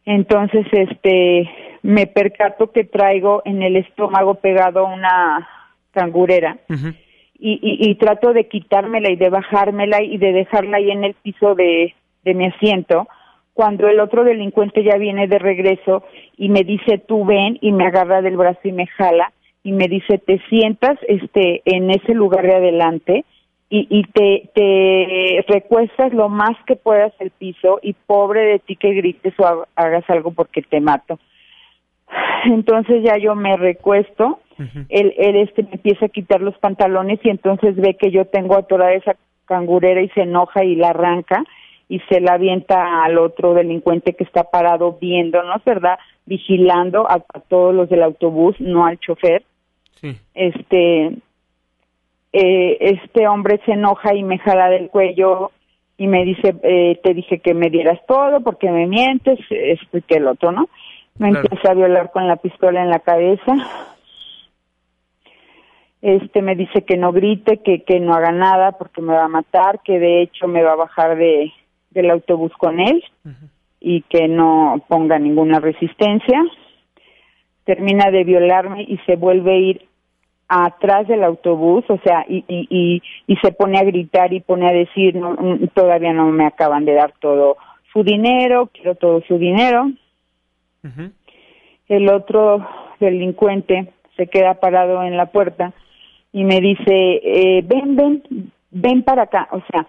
[0.05, 1.51] Entonces, este,
[1.83, 5.48] me percato que traigo en el estómago pegado una
[5.92, 6.59] cangurera.
[7.40, 11.55] y, y, trato de quitármela y de bajármela y de dejarla ahí en el piso
[11.55, 13.07] de, de mi asiento
[13.59, 16.05] cuando el otro delincuente ya viene de regreso
[16.37, 19.33] y me dice tú ven y me agarra del brazo y me jala
[19.64, 23.25] y me dice te sientas este en ese lugar de adelante
[23.68, 28.77] y, y te, te recuestas lo más que puedas el piso y pobre de ti
[28.77, 31.18] que grites o hagas algo porque te mato.
[32.44, 34.38] Entonces ya yo me recuesto,
[34.88, 38.57] él, él este me empieza a quitar los pantalones y entonces ve que yo tengo
[38.57, 39.16] atorada esa
[39.47, 41.42] cangurera y se enoja y la arranca
[41.88, 45.98] y se la avienta al otro delincuente que está parado viéndonos, ¿verdad?
[46.27, 49.42] Vigilando a todos los del autobús, no al chofer.
[50.35, 51.07] Este,
[52.33, 55.51] eh, este hombre se enoja y me jala del cuello
[55.96, 60.03] y me dice, eh, te dije que me dieras todo porque me mientes, esto y
[60.03, 60.68] que el otro, ¿no?
[61.18, 63.57] Me empieza a violar con la pistola en la cabeza.
[66.01, 69.29] Este me dice que no grite, que, que no haga nada porque me va a
[69.29, 71.53] matar, que de hecho me va a bajar de,
[71.90, 73.03] del autobús con él
[73.81, 76.42] y que no ponga ninguna resistencia.
[77.64, 79.88] Termina de violarme y se vuelve a ir
[80.48, 84.72] atrás del autobús, o sea, y, y, y, se pone a gritar y pone a
[84.72, 87.59] decir, no, mm, todavía no me acaban de dar todo
[87.92, 89.90] su dinero, quiero todo su dinero.
[91.88, 92.66] El otro
[92.98, 95.74] delincuente se queda parado en la puerta
[96.33, 98.22] y me dice, eh, ven, ven,
[98.70, 99.87] ven para acá, o sea,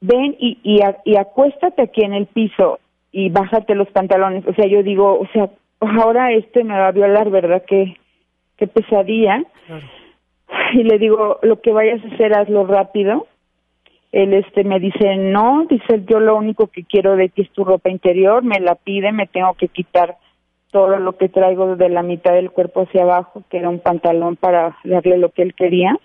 [0.00, 2.78] ven y, y, y acuéstate aquí en el piso
[3.12, 4.46] y bájate los pantalones.
[4.46, 7.62] O sea, yo digo, o sea, ahora este me va a violar, ¿verdad?
[7.66, 7.96] Que
[8.56, 9.42] qué pesadilla.
[10.72, 13.26] Y le digo, lo que vayas a hacer, hazlo rápido.
[14.12, 17.64] Él este me dice, no, dice, yo lo único que quiero de ti es tu
[17.64, 20.16] ropa interior, me la pide, me tengo que quitar
[20.70, 24.36] todo lo que traigo de la mitad del cuerpo hacia abajo, que era un pantalón
[24.36, 25.98] para darle lo que él quería.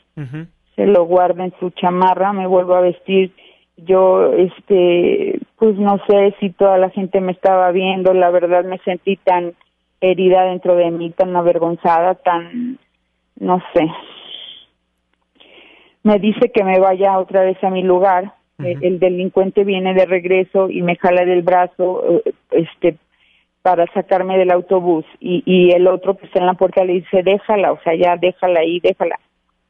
[0.76, 3.34] Se lo guarda en su chamarra, me vuelvo a vestir.
[3.84, 8.78] Yo, este, pues no sé si toda la gente me estaba viendo, la verdad me
[8.80, 9.54] sentí tan
[10.02, 12.78] herida dentro de mí, tan avergonzada, tan,
[13.40, 13.88] no sé.
[16.04, 18.34] Me dice que me vaya otra vez a mi lugar.
[18.60, 22.98] el, delincuente viene de regreso y me jala del brazo, eh, este,
[23.62, 27.24] para sacarme del autobús y, y el otro que está en la puerta le dice
[27.24, 29.20] déjala, o sea ya déjala ahí, déjala.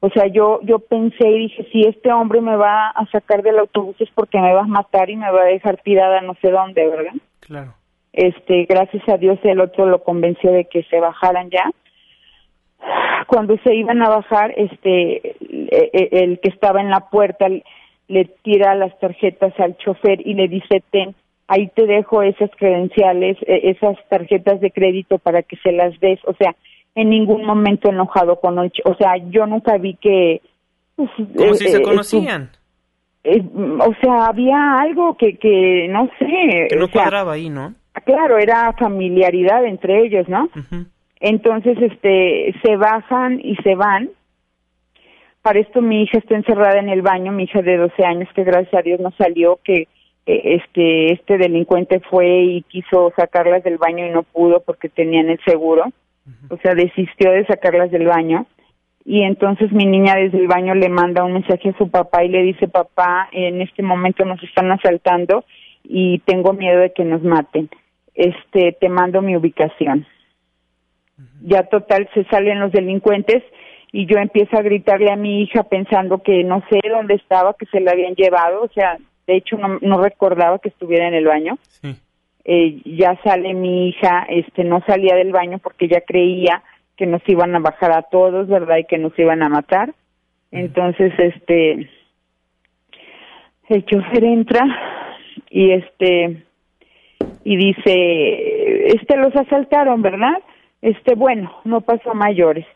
[0.04, 3.60] O sea, yo yo pensé y dije, si este hombre me va a sacar del
[3.60, 6.50] autobús es porque me va a matar y me va a dejar tirada no sé
[6.50, 7.12] dónde, ¿verdad?
[7.38, 7.74] Claro.
[8.12, 11.70] Este gracias a Dios el otro lo convenció de que se bajaran ya.
[13.28, 17.46] Cuando se iban a bajar este e, e, el que estaba en la puerta
[18.08, 21.14] le tira las tarjetas al chofer y le dice ten
[21.46, 26.18] ahí te dejo esas credenciales, e, esas tarjetas de crédito para que se las des,
[26.24, 26.56] o sea,
[26.94, 30.40] en ningún momento enojado con el, o sea, yo nunca vi que...
[30.96, 32.50] Pues, Como si se eh, conocían.
[33.24, 36.68] o sea, había algo que, que no sé.
[36.68, 37.74] Que no cuadraba ahí, ¿no?
[38.04, 40.48] Claro, era familiaridad entre ellos, ¿no?
[41.20, 44.10] Entonces, este, se bajan y se van.
[45.40, 48.44] Para esto mi hija está encerrada en el baño, mi hija de 12 años, que
[48.44, 49.88] gracias a Dios no salió, que
[50.26, 55.28] eh, este, este delincuente fue y quiso sacarlas del baño y no pudo porque tenían
[55.30, 55.84] el seguro.
[56.48, 58.46] O sea, desistió de sacarlas del baño.
[59.04, 62.28] Y entonces mi niña desde el baño le manda un mensaje a su papá y
[62.28, 65.44] le dice, papá, en este momento nos están asaltando
[65.82, 67.68] y tengo miedo de que nos maten.
[68.14, 70.06] Este, te mando mi ubicación.
[71.42, 73.42] Ya total se salen los delincuentes
[73.90, 77.66] y yo empiezo a gritarle a mi hija pensando que no sé dónde estaba, que
[77.66, 81.26] se la habían llevado, o sea, de hecho no, no recordaba que estuviera en el
[81.26, 81.58] baño.
[82.44, 86.62] Eh, ya sale mi hija, este, no salía del baño porque ya creía
[86.96, 88.78] que nos iban a bajar a todos, ¿verdad?
[88.78, 89.94] Y que nos iban a matar.
[90.50, 91.88] Entonces, este,
[93.68, 94.60] el chofer entra
[95.50, 96.42] y este,
[97.44, 100.42] y dice, este los asaltaron, ¿verdad?
[100.82, 102.66] Este, bueno, no pasó a mayores.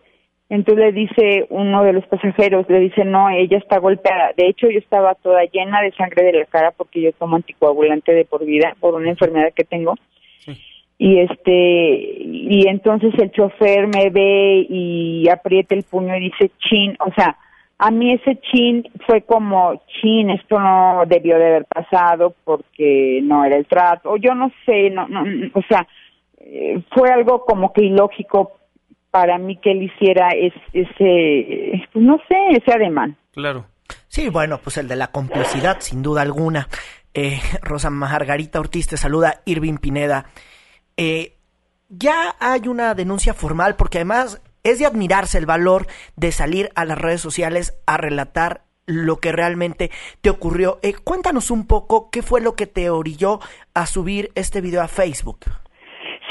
[0.49, 4.33] Entonces le dice uno de los pasajeros, le dice, no, ella está golpeada.
[4.37, 8.13] De hecho, yo estaba toda llena de sangre de la cara porque yo tomo anticoagulante
[8.13, 9.95] de por vida, por una enfermedad que tengo.
[10.99, 16.97] Y este, y entonces el chofer me ve y aprieta el puño y dice, chin,
[17.01, 17.37] o sea,
[17.79, 23.45] a mí ese chin fue como, chin, esto no debió de haber pasado porque no
[23.45, 25.87] era el trato, o yo no sé, no, no, o sea,
[26.39, 28.53] eh, fue algo como que ilógico
[29.16, 33.16] para mí que él hiciera ese, pues no sé, ese ademán.
[33.33, 33.64] Claro.
[34.09, 36.68] Sí, bueno, pues el de la complicidad, sin duda alguna.
[37.14, 40.26] Eh, Rosa Margarita Ortiz te saluda, Irving Pineda.
[40.98, 41.33] Eh,
[41.88, 46.85] ya hay una denuncia formal porque además es de admirarse el valor de salir a
[46.85, 50.79] las redes sociales a relatar lo que realmente te ocurrió.
[50.83, 53.40] Eh, cuéntanos un poco qué fue lo que te orilló
[53.72, 55.38] a subir este video a Facebook.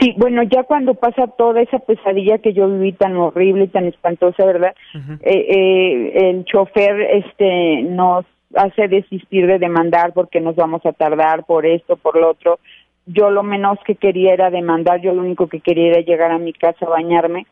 [0.06, 3.86] Sí, bueno, ya cuando pasa toda esa pesadilla que yo viví tan horrible y tan
[3.86, 4.76] espantosa, ¿verdad?
[5.22, 11.44] Eh, eh, el chofer este nos hace desistir de demandar porque nos vamos a tardar
[11.46, 12.60] por esto, por lo otro.
[13.08, 16.38] Yo lo menos que quería era demandar, yo lo único que quería era llegar a
[16.38, 17.48] mi casa a bañarme.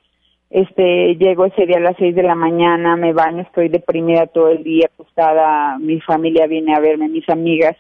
[0.51, 4.49] Este, llego ese día a las seis de la mañana, me baño, estoy deprimida todo
[4.49, 7.75] el día, acostada, mi familia viene a verme, mis amigas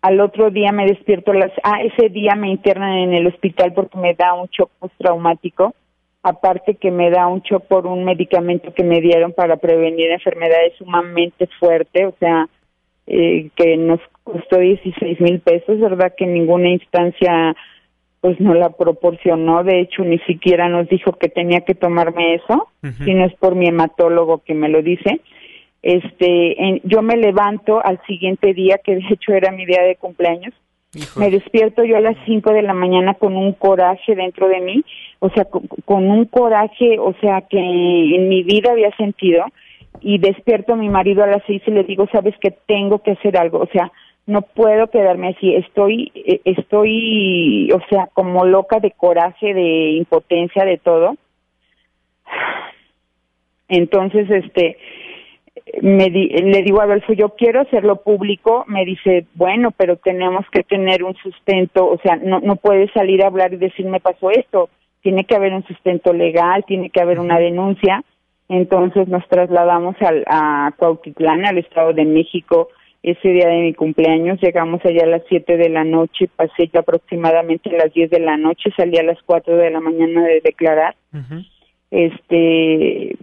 [0.00, 3.98] al otro día me despierto las ah ese día me internan en el hospital porque
[3.98, 5.74] me da un shock postraumático.
[6.22, 10.74] Aparte que me da un shock por un medicamento que me dieron para prevenir enfermedades
[10.76, 12.48] sumamente fuerte o sea
[13.06, 17.56] eh, que nos costó 16 mil pesos verdad que ninguna instancia
[18.20, 19.64] pues no la proporcionó.
[19.64, 22.68] De hecho ni siquiera nos dijo que tenía que tomarme eso
[23.04, 25.20] si no es por mi hematólogo que me lo dice
[25.82, 30.52] este yo me levanto al siguiente día que de hecho era mi día de cumpleaños
[31.16, 34.84] me despierto yo a las 5 de la mañana con un coraje dentro de mí
[35.20, 39.44] o sea con, un coraje o sea que en mi vida había sentido
[40.00, 43.12] y despierto a mi marido a las seis y le digo sabes que tengo que
[43.12, 43.92] hacer algo o sea
[44.28, 50.64] no puedo quedarme así estoy eh, estoy o sea como loca de coraje de impotencia
[50.64, 51.16] de todo.
[53.68, 54.76] Entonces este
[55.82, 60.62] me le digo a Adolfo, yo quiero hacerlo público, me dice, bueno, pero tenemos que
[60.62, 64.30] tener un sustento, o sea, no, no puedes salir a hablar y decir, me pasó
[64.30, 64.68] esto,
[65.02, 68.02] tiene que haber un sustento legal, tiene que haber una denuncia,
[68.48, 72.68] entonces nos trasladamos al, a Cuautitlán, al Estado de México,
[73.02, 76.80] ese día de mi cumpleaños, llegamos allá a las 7 de la noche, pasé yo
[76.80, 80.40] aproximadamente a las 10 de la noche, salí a las 4 de la mañana de
[80.40, 80.96] declarar
[81.90, 83.16] este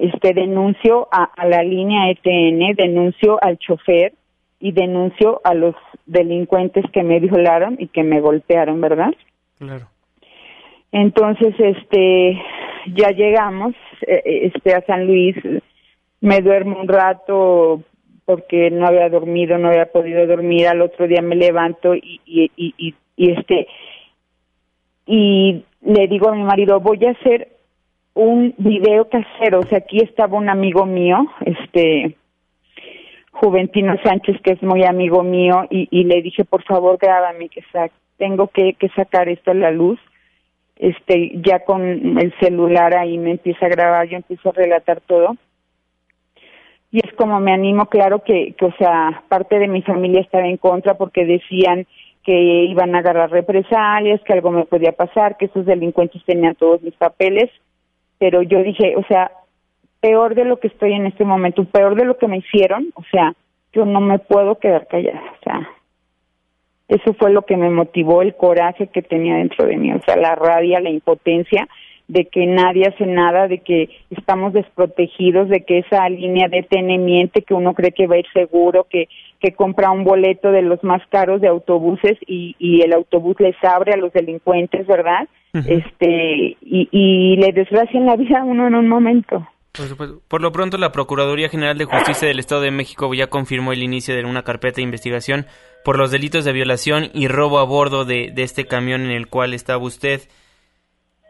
[0.00, 4.12] este denuncio a, la línea ETN, denuncio al chofer
[4.58, 5.74] y denuncio a los
[6.06, 9.14] delincuentes que me violaron y que me golpearon, ¿verdad?
[9.58, 9.86] Claro.
[10.92, 12.40] Entonces, este,
[12.94, 13.74] ya llegamos,
[14.06, 15.36] eh, este, a San Luis,
[16.20, 17.82] me duermo un rato
[18.26, 22.50] porque no había dormido, no había podido dormir, al otro día me levanto y, y,
[22.56, 23.66] y, y este,
[25.06, 27.48] y le digo a mi marido, voy a hacer
[28.14, 32.16] un video casero, o sea, aquí estaba un amigo mío, este
[33.32, 37.62] Juventino Sánchez, que es muy amigo mío, y, le dije, por favor, grábame, que
[38.18, 39.98] tengo que, que sacar esto a la luz.
[40.76, 41.82] Este, ya con
[42.18, 45.36] el celular ahí me empieza a grabar, yo empiezo a relatar todo.
[46.90, 50.46] Y es como me animo, claro que, que, o sea, parte de mi familia estaba
[50.46, 51.86] en contra porque decían
[52.24, 56.82] que iban a agarrar represalias, que algo me podía pasar, que esos delincuentes tenían todos
[56.82, 57.50] mis papeles,
[58.20, 59.32] pero yo dije, o sea,
[60.00, 63.02] peor de lo que estoy en este momento, peor de lo que me hicieron, o
[63.10, 63.34] sea,
[63.72, 65.68] yo no me puedo quedar callada, o sea,
[66.88, 70.16] eso fue lo que me motivó el coraje que tenía dentro de mí, o sea,
[70.16, 71.66] la rabia, la impotencia
[72.08, 77.42] de que nadie hace nada, de que estamos desprotegidos, de que esa línea de tenemiente
[77.42, 79.08] que uno cree que va a ir seguro, que,
[79.40, 83.56] que compra un boleto de los más caros de autobuses y, y el autobús les
[83.62, 85.28] abre a los delincuentes, ¿verdad?
[85.52, 89.46] Este, y, y le desgracian la vida a uno en un momento.
[90.28, 93.82] Por lo pronto, la Procuraduría General de Justicia del Estado de México ya confirmó el
[93.82, 95.46] inicio de una carpeta de investigación
[95.84, 99.28] por los delitos de violación y robo a bordo de, de este camión en el
[99.28, 100.20] cual estaba usted.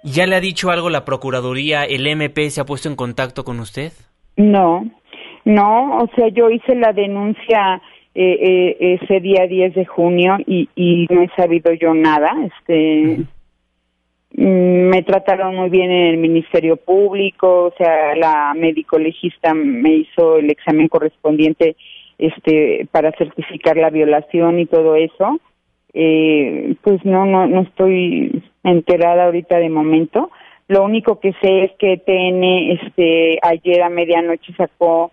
[0.03, 1.85] ¿Ya le ha dicho algo la Procuraduría?
[1.85, 3.93] ¿El MP se ha puesto en contacto con usted?
[4.37, 4.85] No,
[5.45, 7.81] no, o sea, yo hice la denuncia
[8.15, 12.33] eh, eh, ese día 10 de junio y, y no he sabido yo nada.
[12.45, 13.25] Este,
[14.35, 19.91] mm, me trataron muy bien en el Ministerio Público, o sea, la médico legista me
[19.91, 21.77] hizo el examen correspondiente
[22.19, 25.41] este para certificar la violación y todo eso
[25.93, 30.31] eh, pues no, no, no estoy enterada ahorita de momento.
[30.69, 32.45] Lo único que sé es que TN
[32.79, 35.11] este, ayer a medianoche sacó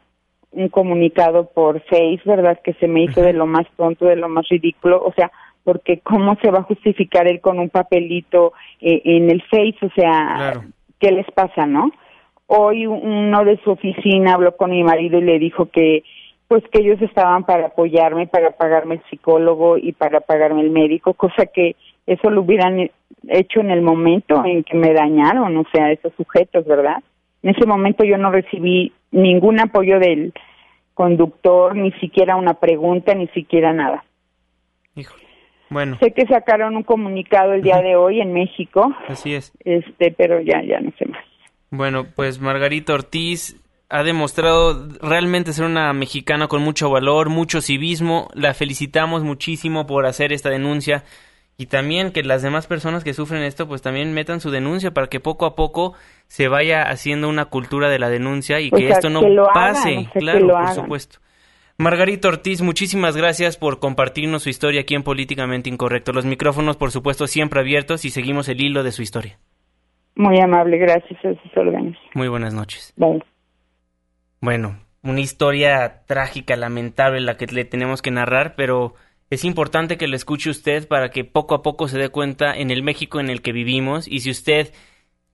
[0.57, 2.59] un comunicado por Face, ¿verdad?
[2.63, 5.01] Que se me hizo de lo más tonto, de lo más ridículo.
[5.03, 5.31] O sea,
[5.63, 9.77] porque ¿cómo se va a justificar él con un papelito eh, en el Face?
[9.83, 10.63] O sea,
[10.99, 11.91] ¿qué les pasa, no?
[12.47, 16.03] Hoy uno de su oficina habló con mi marido y le dijo que
[16.47, 21.13] pues que ellos estaban para apoyarme, para pagarme el psicólogo y para pagarme el médico,
[21.13, 22.89] cosa que eso lo hubieran
[23.27, 27.03] hecho en el momento en que me dañaron, o sea, esos sujetos, ¿verdad?
[27.43, 30.33] En ese momento yo no recibí ningún apoyo del
[30.93, 34.03] conductor, ni siquiera una pregunta, ni siquiera nada.
[35.69, 35.97] Bueno.
[35.99, 38.95] Sé que sacaron un comunicado el día de hoy en México.
[39.07, 39.51] Así es.
[39.65, 41.23] Este, pero ya, ya no sé más.
[41.69, 48.29] Bueno, pues Margarita Ortiz, ha demostrado realmente ser una mexicana con mucho valor, mucho civismo.
[48.33, 51.03] La felicitamos muchísimo por hacer esta denuncia
[51.57, 55.07] y también que las demás personas que sufren esto pues también metan su denuncia para
[55.07, 55.93] que poco a poco
[56.27, 59.21] se vaya haciendo una cultura de la denuncia y que esto no
[59.53, 61.19] pase, claro, por supuesto.
[61.79, 66.11] Margarita Ortiz, muchísimas gracias por compartirnos su historia aquí en Políticamente Incorrecto.
[66.11, 69.37] Los micrófonos, por supuesto, siempre abiertos y seguimos el hilo de su historia.
[70.15, 71.95] Muy amable, gracias a sus órdenes.
[72.15, 72.93] Muy buenas noches.
[72.97, 73.23] Bye.
[74.41, 78.95] Bueno, una historia trágica, lamentable la que le tenemos que narrar, pero
[79.29, 82.71] es importante que lo escuche usted para que poco a poco se dé cuenta en
[82.71, 84.73] el México en el que vivimos y si usted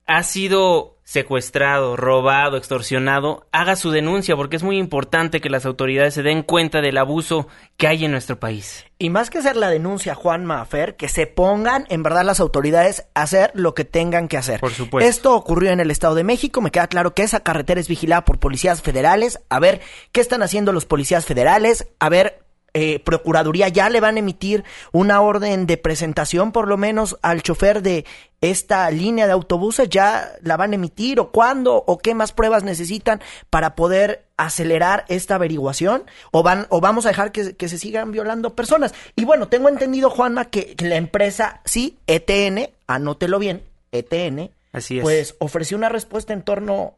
[0.06, 6.14] ha sido secuestrado, robado, extorsionado, haga su denuncia porque es muy importante que las autoridades
[6.14, 8.86] se den cuenta del abuso que hay en nuestro país.
[9.00, 13.06] Y más que hacer la denuncia, Juan Mafer, que se pongan en verdad las autoridades
[13.16, 14.62] a hacer lo que tengan que hacer.
[14.62, 15.10] Por supuesto.
[15.10, 18.24] Esto ocurrió en el Estado de México, me queda claro que esa carretera es vigilada
[18.24, 19.82] por policías federales, a ver
[20.14, 22.43] qué están haciendo los policías federales, a ver
[22.74, 27.44] eh, Procuraduría ya le van a emitir una orden de presentación por lo menos al
[27.44, 28.06] chofer de
[28.42, 32.64] esta línea de autobuses, ya la van a emitir o cuándo o qué más pruebas
[32.64, 38.12] necesitan para poder acelerar esta averiguación o van o vamos a dejar que, se sigan
[38.12, 38.94] violando personas.
[39.16, 44.98] Y bueno, tengo entendido, Juanma, que, que la empresa, sí, ETN, anótelo bien, ETN, Así
[44.98, 45.04] es.
[45.04, 46.98] pues ofreció una respuesta en torno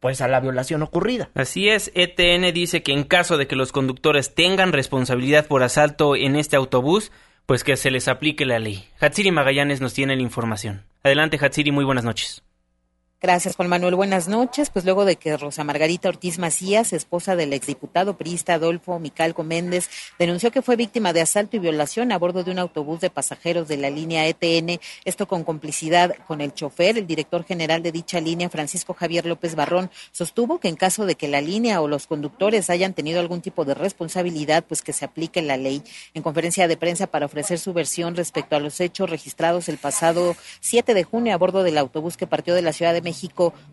[0.00, 1.30] pues a la violación ocurrida.
[1.34, 6.16] Así es, ETN dice que en caso de que los conductores tengan responsabilidad por asalto
[6.16, 7.12] en este autobús,
[7.46, 8.88] pues que se les aplique la ley.
[9.00, 10.84] Hatsiri Magallanes nos tiene la información.
[11.02, 12.42] Adelante, Hatsiri, muy buenas noches.
[13.26, 13.96] Gracias, Juan Manuel.
[13.96, 14.70] Buenas noches.
[14.70, 19.90] Pues luego de que Rosa Margarita Ortiz Macías, esposa del exdiputado priista Adolfo Micalco Méndez,
[20.16, 23.66] denunció que fue víctima de asalto y violación a bordo de un autobús de pasajeros
[23.66, 28.20] de la línea ETN, esto con complicidad con el chofer, el director general de dicha
[28.20, 32.06] línea, Francisco Javier López Barrón, sostuvo que en caso de que la línea o los
[32.06, 35.82] conductores hayan tenido algún tipo de responsabilidad, pues que se aplique la ley.
[36.14, 40.36] En conferencia de prensa para ofrecer su versión respecto a los hechos registrados el pasado
[40.60, 43.15] 7 de junio a bordo del autobús que partió de la Ciudad de México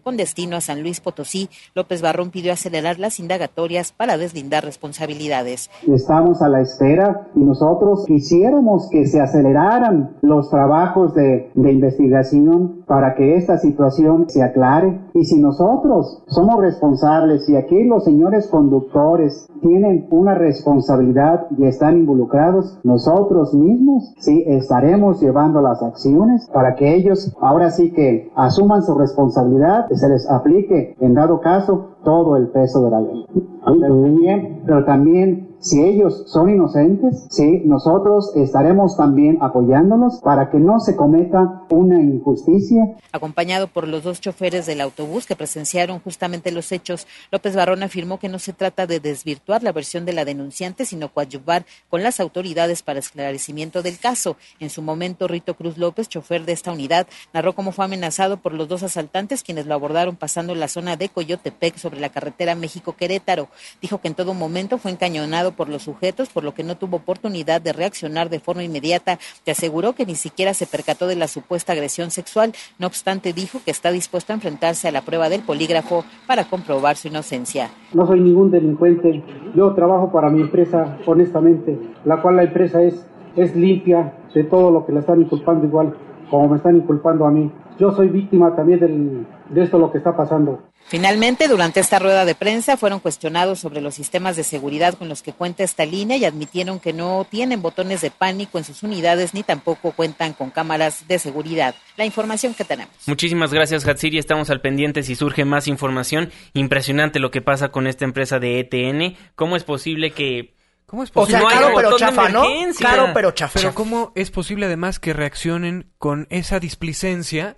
[0.04, 5.70] con destino a San Luis Potosí, López Barrón pidió acelerar las indagatorias para deslindar responsabilidades.
[5.88, 12.83] Estamos a la espera y nosotros quisiéramos que se aceleraran los trabajos de, de investigación
[12.88, 15.00] para que esta situación se aclare.
[15.14, 21.98] Y si nosotros somos responsables y aquí los señores conductores tienen una responsabilidad y están
[21.98, 28.84] involucrados, nosotros mismos sí estaremos llevando las acciones para que ellos ahora sí que asuman
[28.84, 33.26] su responsabilidad y se les aplique en dado caso todo el peso de la ley.
[33.66, 40.58] Pero también, pero también Si ellos son inocentes, sí, nosotros estaremos también apoyándolos para que
[40.60, 42.98] no se cometa una injusticia.
[43.14, 48.20] Acompañado por los dos choferes del autobús que presenciaron justamente los hechos, López Barrón afirmó
[48.20, 52.20] que no se trata de desvirtuar la versión de la denunciante, sino coadyuvar con las
[52.20, 54.36] autoridades para esclarecimiento del caso.
[54.60, 58.54] En su momento, Rito Cruz López, chofer de esta unidad, narró cómo fue amenazado por
[58.54, 63.48] los dos asaltantes quienes lo abordaron pasando la zona de Coyotepec sobre la carretera México-Querétaro.
[63.82, 66.98] Dijo que en todo momento fue encañonado por los sujetos, por lo que no tuvo
[66.98, 69.20] oportunidad de reaccionar de forma inmediata.
[69.44, 72.54] Te aseguró que ni siquiera se percató de la supuesta agresión sexual.
[72.80, 76.96] No obstante, dijo que está dispuesto a enfrentarse a la prueba del polígrafo para comprobar
[76.96, 77.70] su inocencia.
[77.94, 79.24] No soy ningún delincuente.
[79.56, 84.72] Yo trabajo para mi empresa honestamente, la cual la empresa es, es limpia de todo
[84.72, 85.96] lo que la están inculpando igual
[86.30, 87.52] como me están inculpando a mí.
[87.80, 90.62] Yo soy víctima también del, de esto lo que está pasando.
[90.86, 95.24] Finalmente, durante esta rueda de prensa fueron cuestionados sobre los sistemas de seguridad con los
[95.24, 99.34] que cuenta esta línea y admitieron que no tienen botones de pánico en sus unidades
[99.34, 101.74] ni tampoco cuentan con cámaras de seguridad.
[101.98, 102.94] La información que tenemos.
[103.08, 104.18] Muchísimas gracias, Hatsiri.
[104.18, 106.30] Estamos al pendiente si surge más información.
[106.54, 109.16] Impresionante lo que pasa con esta empresa de ETN.
[109.36, 110.54] ¿Cómo es posible que
[110.94, 111.44] ¿Cómo es posible?
[111.44, 112.44] O sea, caro pero chafa, ¿no?
[112.80, 113.60] Caro pero chafa.
[113.60, 117.58] Pero ¿cómo es posible además que reaccionen con esa displicencia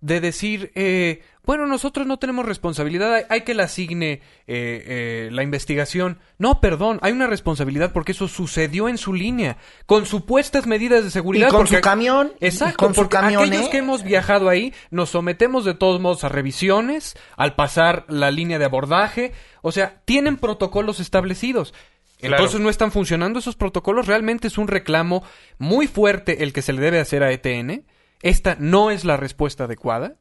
[0.00, 5.44] de decir, eh, bueno, nosotros no tenemos responsabilidad, hay, que la asigne eh, eh, la
[5.44, 6.18] investigación.
[6.38, 11.12] No, perdón, hay una responsabilidad porque eso sucedió en su línea, con supuestas medidas de
[11.12, 11.48] seguridad.
[11.48, 12.32] Y con su camión.
[12.40, 17.16] Exacto, con porque aquellos que hemos viajado ahí nos sometemos de todos modos a revisiones
[17.36, 19.32] al pasar la línea de abordaje.
[19.62, 21.74] O sea, tienen protocolos establecidos.
[22.22, 24.06] Entonces no están funcionando esos protocolos.
[24.06, 25.22] Realmente es un reclamo
[25.58, 27.84] muy fuerte el que se le debe hacer a ETN
[28.22, 30.14] esta no es la respuesta adecuada,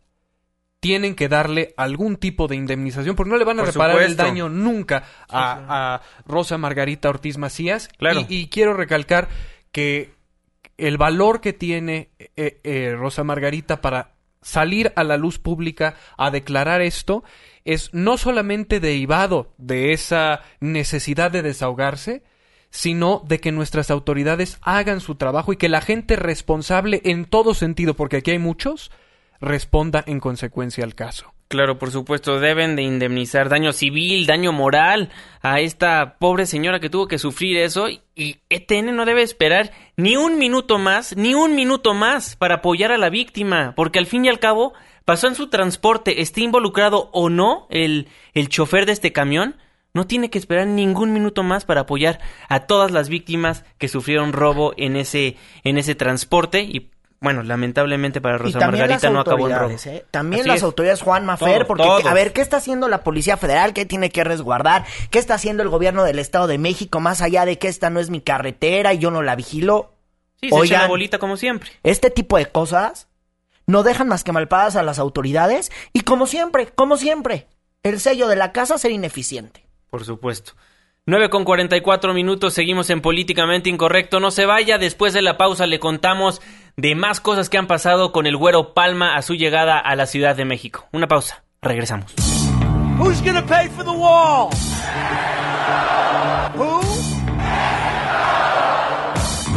[0.80, 4.50] tienen que darle algún tipo de indemnización, porque no le van a reparar el daño
[4.50, 7.88] nunca a, Rosa Margarita Ortiz Macías.
[8.00, 8.26] Claro.
[8.28, 9.30] Y, quiero recalcar
[9.72, 10.12] que
[10.78, 16.32] el valor que tiene eh, eh, Rosa Margarita para salir a la luz pública a
[16.32, 17.24] declarar esto
[17.66, 22.24] es no solamente derivado de esa necesidad de desahogarse,
[22.70, 27.54] sino de que nuestras autoridades hagan su trabajo y que la gente responsable en todo
[27.54, 28.92] sentido, porque aquí hay muchos,
[29.40, 31.34] responda en consecuencia al caso.
[31.52, 35.10] Claro, por supuesto, deben de indemnizar daño civil, daño moral
[35.42, 40.16] a esta pobre señora que tuvo que sufrir eso y ETN no debe esperar ni
[40.16, 44.24] un minuto más, ni un minuto más para apoyar a la víctima, porque al fin
[44.24, 44.72] y al cabo
[45.12, 49.58] pasó en su transporte, esté involucrado o no el, el chofer de este camión,
[49.94, 54.32] no tiene que esperar ningún minuto más para apoyar a todas las víctimas que sufrieron
[54.32, 55.36] robo en ese,
[55.66, 59.76] en ese transporte y bueno, lamentablemente para Rosa Margarita no acabó en robo.
[59.86, 60.06] ¿eh?
[60.12, 63.74] También las autoridades Juan Mafer, porque a ver, ¿qué está haciendo la Policía Federal?
[63.74, 64.86] ¿Qué tiene que resguardar?
[65.10, 68.00] ¿Qué está haciendo el gobierno del Estado de México más allá de que esta no
[68.00, 69.92] es mi carretera y yo no la vigilo?
[70.42, 71.70] Sí, se echa la bolita como siempre.
[71.84, 73.10] Este tipo de cosas
[73.72, 77.48] no dejan más que malpadas a las autoridades y como siempre, como siempre,
[77.84, 79.66] el sello de la casa ser ineficiente.
[79.90, 80.54] Por supuesto.
[81.08, 84.20] 9 con 44 minutos, seguimos en Políticamente Incorrecto.
[84.20, 86.42] No se vaya, después de la pausa le contamos
[86.78, 90.06] de más cosas que han pasado con el Güero Palma a su llegada a la
[90.06, 90.88] Ciudad de México.
[90.92, 92.14] Una pausa, regresamos.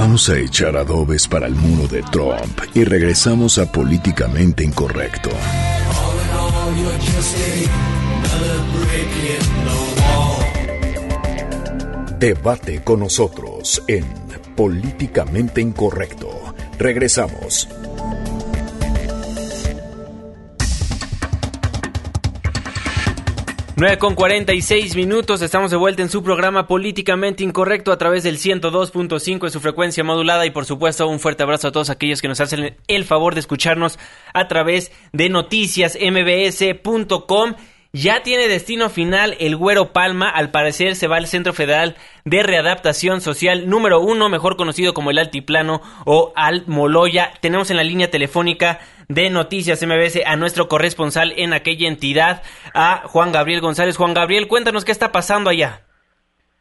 [0.06, 5.30] Vamos a echar adobes para el muro de Trump y regresamos a Políticamente Incorrecto.
[12.18, 14.04] Debate con nosotros en
[14.54, 16.28] Políticamente Incorrecto.
[16.78, 17.66] Regresamos.
[23.76, 28.38] Nueve con 46 minutos, estamos de vuelta en su programa Políticamente Incorrecto a través del
[28.38, 32.28] 102.5 de su frecuencia modulada y por supuesto un fuerte abrazo a todos aquellos que
[32.28, 33.98] nos hacen el favor de escucharnos
[34.32, 37.54] a través de noticiasmbs.com
[37.94, 40.28] ya tiene destino final el Güero Palma.
[40.28, 41.94] Al parecer se va al Centro Federal
[42.24, 47.30] de Readaptación Social número uno, mejor conocido como el Altiplano o Almoloya.
[47.40, 52.42] Tenemos en la línea telefónica de Noticias MBS a nuestro corresponsal en aquella entidad,
[52.74, 53.96] a Juan Gabriel González.
[53.96, 55.80] Juan Gabriel, cuéntanos qué está pasando allá.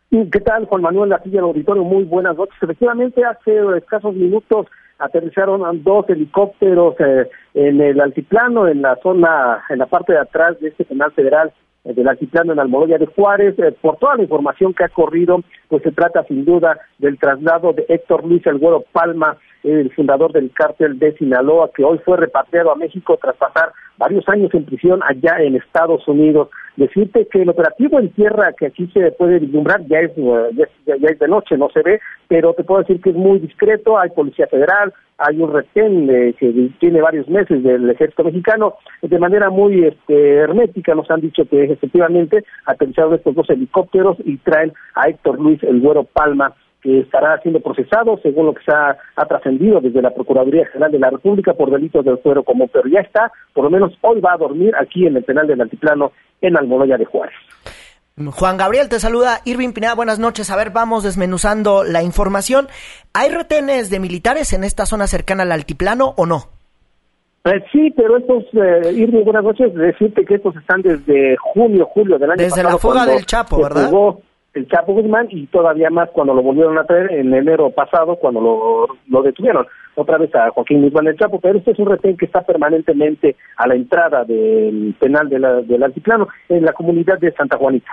[0.09, 1.11] ¿Qué tal, Juan Manuel?
[1.13, 2.55] Aquí del auditorio, muy buenas noches.
[2.61, 4.67] Efectivamente, hace escasos minutos
[4.99, 10.59] aterrizaron dos helicópteros eh, en el altiplano, en la zona, en la parte de atrás
[10.59, 11.51] de este penal federal
[11.83, 13.57] eh, del altiplano en Almoloya de Juárez.
[13.57, 17.73] Eh, por toda la información que ha corrido, pues se trata sin duda del traslado
[17.73, 22.17] de Héctor Luis El Güero Palma el fundador del cártel de Sinaloa, que hoy fue
[22.17, 26.49] repatriado a México tras pasar varios años en prisión allá en Estados Unidos.
[26.75, 31.19] Decirte que el operativo en tierra que aquí se puede vislumbrar ya es, ya, es
[31.19, 34.47] de noche, no se ve, pero te puedo decir que es muy discreto, hay policía
[34.47, 40.37] federal, hay un retén que tiene varios meses del ejército mexicano, de manera muy este,
[40.37, 45.61] hermética nos han dicho que efectivamente aterrizaron estos dos helicópteros y traen a Héctor Luis
[45.61, 50.13] El Güero Palma, que estará siendo procesado, según lo que se ha, trascendido desde la
[50.13, 53.69] Procuraduría General de la República por delitos del fuero común, pero ya está, por lo
[53.69, 56.11] menos hoy va a dormir aquí en el penal del Altiplano
[56.41, 57.33] en Almoloya de Juárez.
[58.17, 60.51] Juan Gabriel te saluda, Irving Pineda, buenas noches.
[60.51, 62.67] A ver, vamos desmenuzando la información.
[63.13, 66.49] ¿Hay retenes de militares en esta zona cercana al altiplano o no?
[67.45, 72.19] Eh, sí, pero estos, eh, Irving, buenas noches, decirte que estos están desde junio, julio
[72.19, 72.69] del año desde pasado.
[72.69, 73.91] Desde la fuga del Chapo, ¿verdad?
[74.53, 78.39] El Chapo Guzmán y todavía más cuando lo volvieron a traer en enero pasado cuando
[78.39, 82.17] lo, lo detuvieron otra vez a Joaquín Guzmán el Chapo, pero este es un retén
[82.17, 87.19] que está permanentemente a la entrada del penal de la, del altiplano en la comunidad
[87.19, 87.91] de Santa Juanita.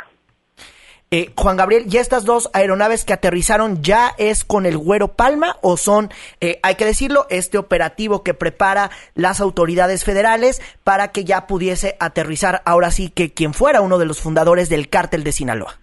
[1.12, 5.56] Eh, Juan Gabriel, ¿y estas dos aeronaves que aterrizaron ya es con el Güero Palma
[5.60, 6.08] o son,
[6.40, 11.96] eh, hay que decirlo, este operativo que prepara las autoridades federales para que ya pudiese
[11.98, 15.80] aterrizar ahora sí que quien fuera uno de los fundadores del cártel de Sinaloa?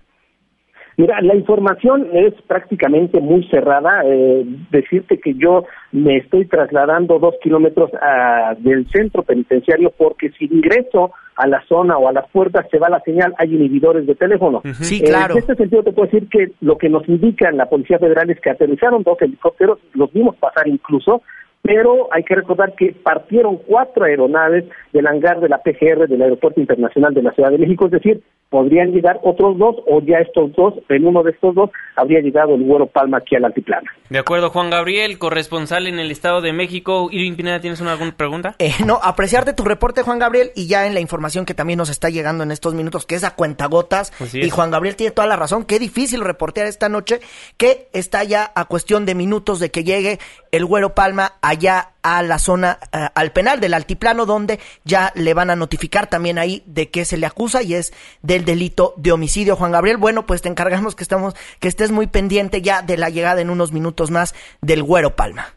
[0.97, 4.01] Mira, la información es prácticamente muy cerrada.
[4.03, 10.45] Eh, decirte que yo me estoy trasladando dos kilómetros ah, del centro penitenciario porque si
[10.45, 14.15] ingreso a la zona o a las puertas se va la señal, hay inhibidores de
[14.15, 14.63] teléfono.
[14.81, 15.35] Sí, claro.
[15.35, 18.39] en este sentido te puedo decir que lo que nos indica la Policía Federal es
[18.39, 21.21] que aterrizaron dos helicópteros, los vimos pasar incluso,
[21.61, 26.59] pero hay que recordar que partieron cuatro aeronaves del hangar de la PGR del Aeropuerto
[26.59, 30.53] Internacional de la Ciudad de México, es decir, podrían llegar otros dos o ya estos
[30.53, 33.89] dos, en uno de estos dos habría llegado el vuelo Palma aquí al altiplano.
[34.09, 37.09] De acuerdo, Juan Gabriel, corresponsal en el Estado de México.
[37.11, 38.55] Irving Pineda, ¿tienes una, alguna pregunta?
[38.59, 41.89] Eh, no, apreciarte tu reporte, Juan Gabriel, y ya en la información que también nos
[41.89, 44.13] está llegando en estos minutos, que es a cuentagotas.
[44.33, 47.19] Y Juan Gabriel tiene toda la razón, qué difícil reportear esta noche,
[47.57, 50.19] que está ya a cuestión de minutos de que llegue
[50.51, 55.33] el Güero Palma allá a la zona, eh, al penal del altiplano, donde ya le
[55.33, 59.11] van a notificar también ahí de qué se le acusa y es del delito de
[59.11, 59.55] homicidio.
[59.55, 63.09] Juan Gabriel, bueno, pues te encargamos que estamos, que estés muy pendiente ya de la
[63.09, 65.47] llegada en unos minutos más del Güero Palma.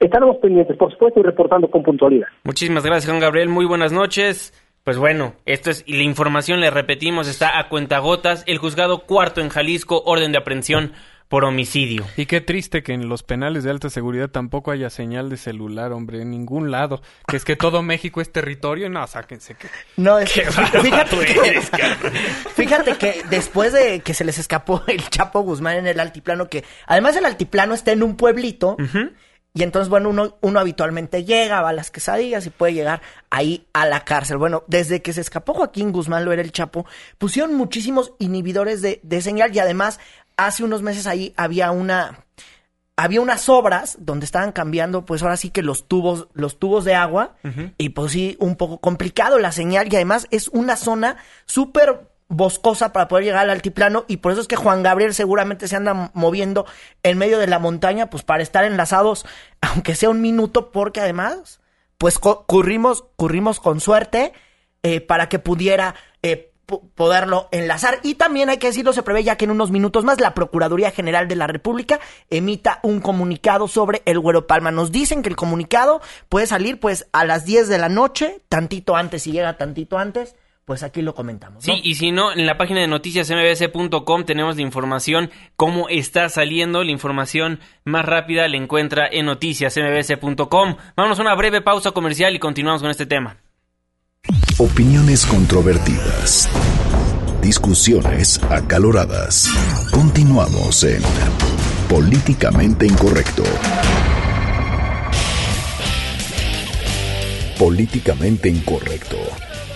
[0.00, 2.28] Estaremos pendientes, por supuesto, y reportando con puntualidad.
[2.42, 3.50] Muchísimas gracias, Juan Gabriel.
[3.50, 4.54] Muy buenas noches.
[4.82, 8.42] Pues bueno, esto es, y la información, le repetimos, está a cuentagotas.
[8.46, 10.94] El juzgado cuarto en Jalisco, orden de aprehensión
[11.30, 12.04] por homicidio.
[12.16, 15.92] Y qué triste que en los penales de alta seguridad tampoco haya señal de celular,
[15.92, 17.02] hombre, en ningún lado.
[17.28, 19.68] Que es que todo México es territorio, no, sáquense que...
[19.96, 21.60] No, es que, fíjate, que,
[22.56, 26.64] fíjate que después de que se les escapó el Chapo Guzmán en el altiplano, que
[26.86, 28.76] además el altiplano está en un pueblito,
[29.52, 33.66] y entonces, bueno, uno, uno habitualmente llega, va a las quesadillas y puede llegar ahí
[33.72, 34.36] a la cárcel.
[34.36, 36.86] Bueno, desde que se escapó Joaquín Guzmán, lo era el Chapo,
[37.18, 39.98] pusieron muchísimos inhibidores de, de señal y además
[40.46, 42.24] hace unos meses ahí había una
[42.96, 46.94] había unas obras donde estaban cambiando, pues ahora sí que los tubos, los tubos de
[46.94, 47.34] agua,
[47.78, 51.16] y pues sí, un poco complicado la señal, y además es una zona
[51.46, 55.66] súper boscosa para poder llegar al altiplano, y por eso es que Juan Gabriel seguramente
[55.66, 56.66] se anda moviendo
[57.02, 59.24] en medio de la montaña, pues para estar enlazados,
[59.62, 61.60] aunque sea un minuto, porque además,
[61.96, 64.34] pues corrimos, corrimos con suerte
[64.82, 68.00] eh, para que pudiera eh, poderlo enlazar.
[68.02, 70.90] Y también hay que decirlo, se prevé ya que en unos minutos más la Procuraduría
[70.90, 72.00] General de la República
[72.30, 74.70] emita un comunicado sobre el Güero Palma.
[74.70, 78.96] Nos dicen que el comunicado puede salir pues a las 10 de la noche, tantito
[78.96, 80.36] antes, si llega tantito antes.
[80.64, 81.64] Pues aquí lo comentamos.
[81.64, 86.84] Sí, y si no, en la página de noticiasmbs.com tenemos la información, cómo está saliendo.
[86.84, 90.76] La información más rápida la encuentra en noticiasmbs.com.
[90.96, 93.38] Vamos a una breve pausa comercial y continuamos con este tema.
[94.58, 96.48] Opiniones controvertidas.
[97.42, 99.48] Discusiones acaloradas.
[99.90, 101.02] Continuamos en
[101.88, 103.42] Políticamente Incorrecto.
[107.58, 109.16] Políticamente Incorrecto.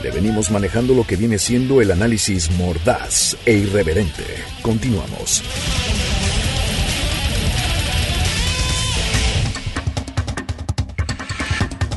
[0.03, 4.25] Le venimos manejando lo que viene siendo el análisis mordaz e irreverente.
[4.63, 5.43] Continuamos.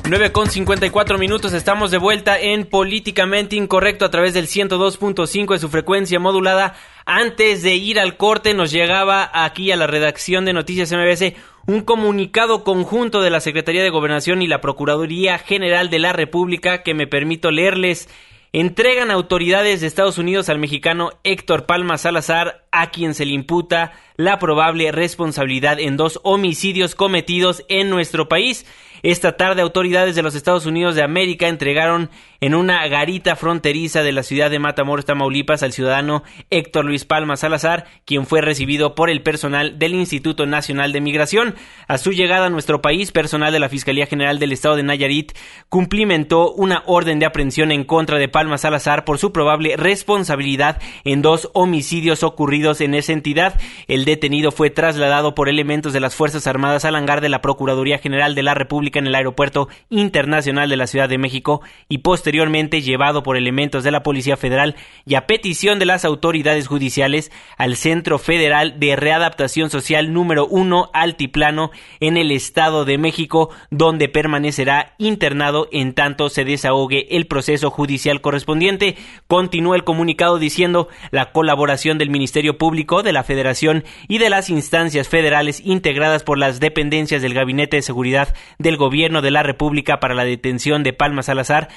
[0.09, 5.59] 9 con 54 minutos, estamos de vuelta en Políticamente Incorrecto a través del 102.5 de
[5.59, 6.75] su frecuencia modulada.
[7.05, 11.33] Antes de ir al corte nos llegaba aquí a la redacción de Noticias MBS
[11.65, 16.83] un comunicado conjunto de la Secretaría de Gobernación y la Procuraduría General de la República
[16.83, 18.07] que me permito leerles.
[18.53, 23.91] Entregan autoridades de Estados Unidos al mexicano Héctor Palma Salazar, a quien se le imputa
[24.15, 28.65] la probable responsabilidad en dos homicidios cometidos en nuestro país.
[29.03, 32.09] Esta tarde autoridades de los Estados Unidos de América entregaron
[32.41, 37.35] en una garita fronteriza de la ciudad de Matamoros, Tamaulipas, al ciudadano Héctor Luis Palma
[37.35, 41.55] Salazar, quien fue recibido por el personal del Instituto Nacional de Migración.
[41.87, 45.33] A su llegada a nuestro país, personal de la Fiscalía General del Estado de Nayarit
[45.69, 51.21] cumplimentó una orden de aprehensión en contra de Palma Salazar por su probable responsabilidad en
[51.21, 53.59] dos homicidios ocurridos en esa entidad.
[53.87, 57.97] El detenido fue trasladado por elementos de las Fuerzas Armadas al hangar de la Procuraduría
[57.97, 62.26] General de la República en el Aeropuerto Internacional de la Ciudad de México y posteriormente
[62.31, 64.75] llevado por elementos de la Policía Federal
[65.05, 70.89] y a petición de las autoridades judiciales al Centro Federal de Readaptación Social número 1
[70.93, 77.69] Altiplano en el Estado de México, donde permanecerá internado en tanto se desahogue el proceso
[77.69, 78.95] judicial correspondiente.
[79.27, 84.49] Continúa el comunicado diciendo la colaboración del Ministerio Público, de la Federación y de las
[84.49, 89.99] instancias federales integradas por las dependencias del Gabinete de Seguridad del Gobierno de la República
[89.99, 91.69] para la detención de Palma Salazar,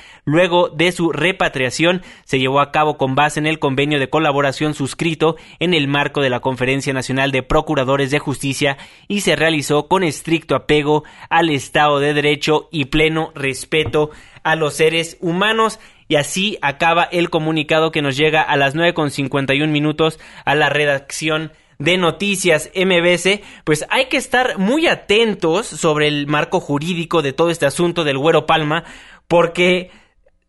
[0.49, 5.37] de su repatriación, se llevó a cabo con base en el convenio de colaboración suscrito
[5.59, 10.03] en el marco de la Conferencia Nacional de Procuradores de Justicia y se realizó con
[10.03, 14.11] estricto apego al Estado de Derecho y pleno respeto
[14.43, 15.79] a los seres humanos.
[16.09, 21.53] Y así acaba el comunicado que nos llega a las 9.51 minutos a la redacción
[21.81, 27.51] de Noticias MBC, pues hay que estar muy atentos sobre el marco jurídico de todo
[27.51, 28.85] este asunto del Güero Palma,
[29.27, 29.91] porque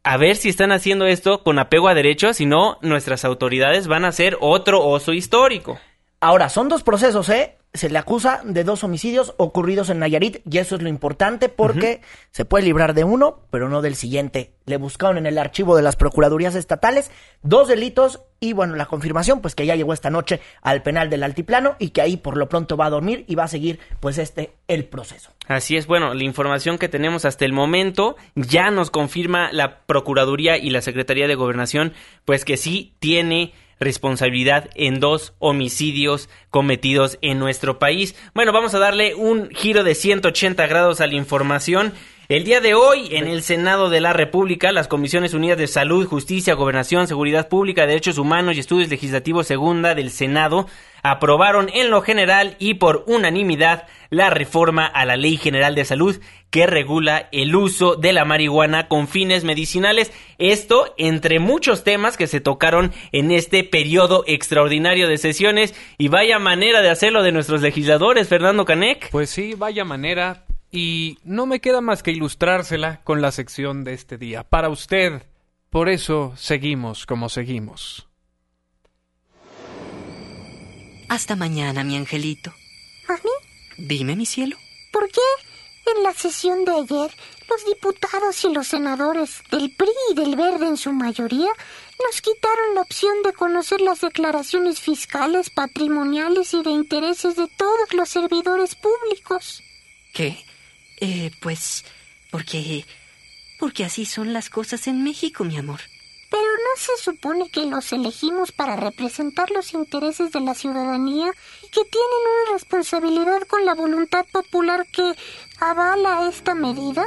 [0.03, 4.05] a ver si están haciendo esto con apego a derechos, si no, nuestras autoridades van
[4.05, 5.79] a hacer otro oso histórico.
[6.19, 7.57] Ahora, son dos procesos, ¿eh?
[7.73, 12.01] Se le acusa de dos homicidios ocurridos en Nayarit y eso es lo importante porque
[12.31, 14.53] se puede librar de uno, pero no del siguiente.
[14.65, 17.11] Le buscaron en el archivo de las Procuradurías Estatales
[17.43, 21.23] dos delitos y bueno, la confirmación pues que ya llegó esta noche al penal del
[21.23, 24.17] Altiplano y que ahí por lo pronto va a dormir y va a seguir pues
[24.17, 25.31] este el proceso.
[25.47, 30.57] Así es, bueno, la información que tenemos hasta el momento ya nos confirma la Procuraduría
[30.57, 31.93] y la Secretaría de Gobernación
[32.25, 38.15] pues que sí tiene responsabilidad en dos homicidios cometidos en nuestro país.
[38.33, 41.91] Bueno, vamos a darle un giro de 180 grados a la información.
[42.31, 46.07] El día de hoy, en el Senado de la República, las Comisiones Unidas de Salud,
[46.07, 50.65] Justicia, Gobernación, Seguridad Pública, Derechos Humanos y Estudios Legislativos Segunda del Senado
[51.03, 56.21] aprobaron en lo general y por unanimidad la reforma a la Ley General de Salud
[56.49, 60.13] que regula el uso de la marihuana con fines medicinales.
[60.37, 66.39] Esto entre muchos temas que se tocaron en este periodo extraordinario de sesiones y vaya
[66.39, 69.09] manera de hacerlo de nuestros legisladores, Fernando Canec.
[69.09, 73.93] Pues sí, vaya manera, y no me queda más que ilustrársela con la sección de
[73.93, 74.43] este día.
[74.43, 75.23] Para usted,
[75.69, 78.07] por eso seguimos como seguimos.
[81.09, 82.53] Hasta mañana, mi angelito.
[83.09, 83.85] ¿A mí?
[83.87, 84.55] Dime, mi cielo.
[84.93, 85.21] ¿Por qué
[85.97, 87.11] en la sesión de ayer
[87.49, 91.51] los diputados y los senadores del PRI y del Verde en su mayoría
[92.05, 97.93] nos quitaron la opción de conocer las declaraciones fiscales, patrimoniales y de intereses de todos
[97.93, 99.61] los servidores públicos?
[100.13, 100.45] ¿Qué?
[101.01, 101.83] Eh, pues,
[102.31, 102.85] porque...
[103.59, 105.81] porque así son las cosas en México, mi amor.
[106.29, 111.67] Pero no se supone que los elegimos para representar los intereses de la ciudadanía y
[111.67, 115.13] que tienen una responsabilidad con la voluntad popular que
[115.59, 117.05] avala esta medida.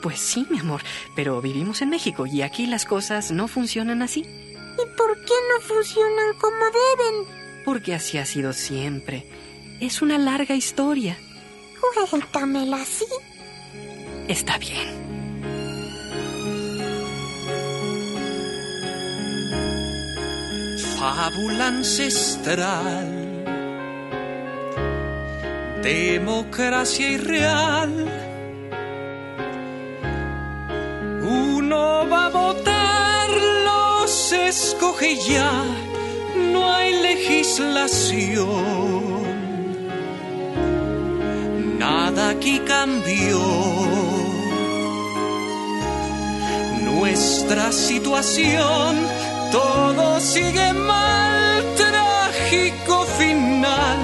[0.00, 0.80] Pues sí, mi amor,
[1.14, 4.20] pero vivimos en México y aquí las cosas no funcionan así.
[4.20, 7.64] ¿Y por qué no funcionan como deben?
[7.64, 9.26] Porque así ha sido siempre.
[9.80, 11.18] Es una larga historia.
[12.10, 13.06] Cuéntamela así.
[14.28, 14.88] Está bien.
[20.98, 23.44] Fábula ancestral,
[25.82, 28.06] democracia irreal.
[31.22, 33.28] Uno va a votar,
[33.64, 35.64] los escoge ya,
[36.52, 39.07] no hay legislación
[42.18, 43.38] aquí cambió.
[46.82, 48.96] Nuestra situación,
[49.52, 53.98] todo sigue mal, trágico final,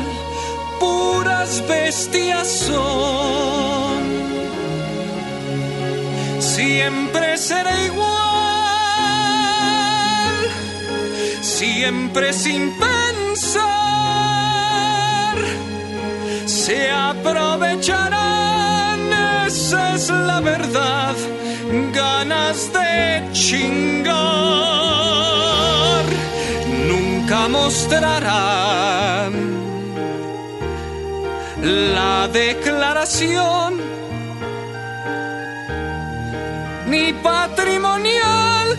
[0.78, 4.04] puras bestias son.
[6.38, 8.14] Siempre será igual,
[11.42, 13.83] siempre sin pensar
[16.46, 19.12] se aprovecharán,
[19.46, 21.14] esa es la verdad,
[21.92, 24.14] ganas de chingar.
[26.88, 29.32] Nunca mostrarán
[31.60, 33.80] la declaración,
[36.86, 38.78] ni patrimonial,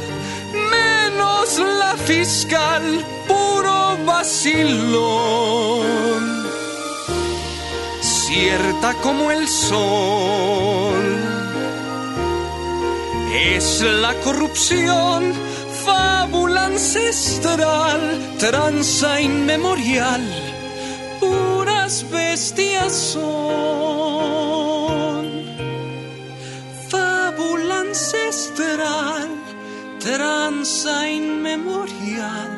[0.72, 5.84] menos la fiscal, puro vacilón,
[8.36, 11.06] cierta como el sol.
[13.34, 15.34] Es la corrupción,
[15.86, 18.02] fábula ancestral,
[18.38, 20.24] tranza inmemorial
[21.22, 23.26] puras bestias son.
[26.90, 29.30] Fábula ancestral,
[30.00, 32.52] tranza inmemorial,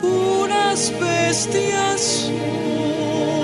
[0.00, 2.30] puras bestias
[3.10, 3.39] Qué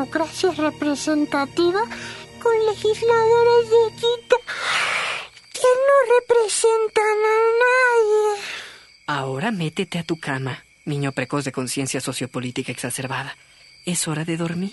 [0.00, 1.82] democracia representativa
[2.42, 4.36] con legisladores de quita
[5.52, 8.42] que no representan a nadie.
[9.06, 13.36] Ahora métete a tu cama, niño precoz de conciencia sociopolítica exacerbada.
[13.84, 14.72] Es hora de dormir.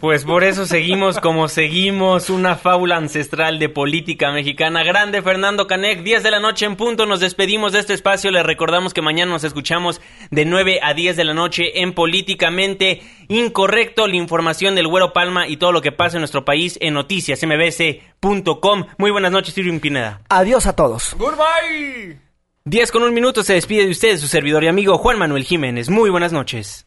[0.00, 4.82] Pues por eso seguimos como seguimos, una fábula ancestral de política mexicana.
[4.82, 8.46] Grande Fernando Canec, 10 de la noche en punto, nos despedimos de este espacio, les
[8.46, 14.06] recordamos que mañana nos escuchamos de 9 a 10 de la noche en Políticamente Incorrecto,
[14.06, 18.86] la información del Güero Palma y todo lo que pasa en nuestro país en noticiasmbc.com.
[18.96, 20.22] Muy buenas noches, Irving Pineda.
[20.30, 21.14] Adiós a todos.
[21.18, 22.18] Goodbye.
[22.64, 25.90] 10 con un minuto se despide de ustedes su servidor y amigo Juan Manuel Jiménez.
[25.90, 26.86] Muy buenas noches.